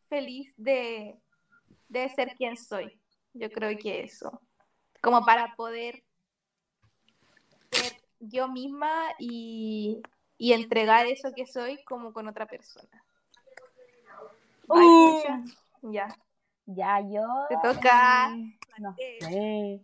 [0.07, 1.19] feliz de,
[1.89, 2.97] de ser quien soy.
[3.33, 4.41] Yo creo que eso.
[5.01, 6.03] Como para poder
[7.71, 10.01] ser yo misma y,
[10.37, 13.03] y entregar eso que soy como con otra persona.
[14.69, 15.91] Ay, Uh.
[15.91, 16.07] Ya.
[16.75, 17.25] Ya, yo.
[17.49, 18.31] Te toca.
[18.35, 19.81] eh, No sé.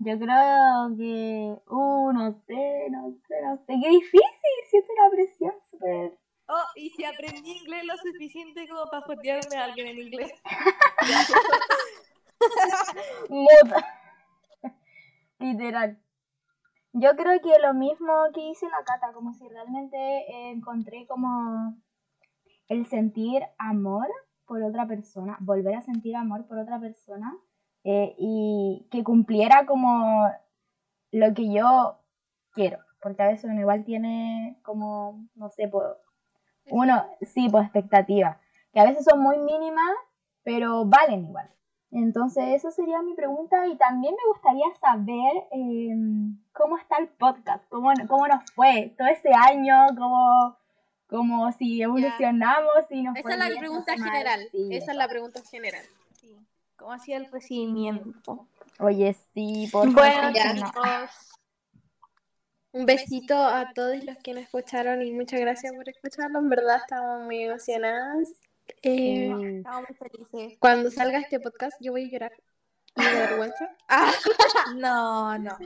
[0.00, 1.56] Yo creo que.
[1.68, 3.74] Uh, no sé, no sé, no sé.
[3.82, 6.18] Qué difícil, siento una presión súper.
[6.50, 10.32] Oh, y si aprendí inglés lo suficiente como para jotearme a alguien en inglés.
[13.28, 13.86] muda.
[15.38, 15.98] Literal.
[16.92, 21.76] Yo creo que lo mismo que hice la Cata, como si realmente eh, encontré como
[22.68, 24.06] el sentir amor
[24.48, 27.36] por otra persona, volver a sentir amor por otra persona
[27.84, 30.28] eh, y que cumpliera como
[31.12, 31.98] lo que yo
[32.52, 35.70] quiero, porque a veces uno igual tiene como, no sé,
[36.70, 38.38] uno, sí, pues expectativas,
[38.72, 39.92] que a veces son muy mínimas,
[40.42, 41.50] pero valen igual.
[41.90, 45.94] Entonces, esa sería mi pregunta y también me gustaría saber eh,
[46.52, 50.56] cómo está el podcast, cómo, cómo nos fue todo este año, cómo,
[51.08, 54.10] cómo si evolucionamos, si nos Esa es la pregunta mal.
[54.10, 54.48] general.
[54.52, 54.68] Sí.
[54.70, 55.84] Esa es la pregunta general.
[56.20, 56.36] Sí.
[56.76, 58.46] ¿Cómo hacía el recibimiento?
[58.78, 60.52] Oye, sí, por Bueno, favor, ya.
[60.54, 60.66] no.
[60.66, 61.10] chicos.
[62.72, 66.38] Un besito a todos los que nos escucharon y muchas gracias por escucharlo.
[66.38, 68.28] En verdad estamos muy emocionadas.
[68.82, 69.56] Eh, Sí.
[69.56, 70.58] Estamos muy felices.
[70.60, 72.32] Cuando salga este podcast yo voy a llorar.
[72.96, 73.70] Y de vergüenza.
[73.88, 74.12] Ah,
[74.76, 75.56] No, no.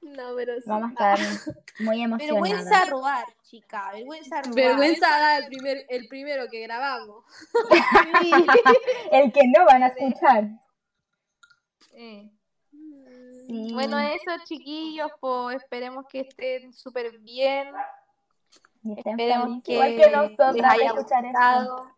[0.00, 0.62] no, pero sí.
[0.66, 1.18] Vamos a estar
[1.80, 2.50] muy emocionadas.
[2.50, 3.90] Vergüenza robar, chica.
[3.92, 4.54] Vergüenza robar.
[4.54, 7.24] Vergüenza da el, primer, el primero que grabamos.
[9.12, 10.44] El que no van a escuchar.
[11.92, 12.30] Eh.
[13.46, 13.70] Sí.
[13.74, 17.68] Bueno, eso, chiquillos, pues esperemos que estén súper bien.
[18.84, 20.96] Y estén Esperemos que igual que les haya esto.
[20.96, 21.96] gustado.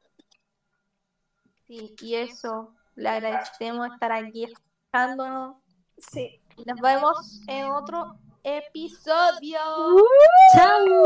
[1.67, 5.57] Sí, y eso, le agradecemos estar aquí escuchándonos.
[5.99, 6.41] Sí.
[6.67, 9.59] Nos vemos en otro episodio.
[10.55, 11.05] Chao.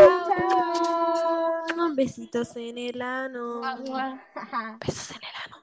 [1.68, 1.94] Chao.
[1.94, 3.60] Besitos en el ano.
[4.80, 5.62] Besos en el ano.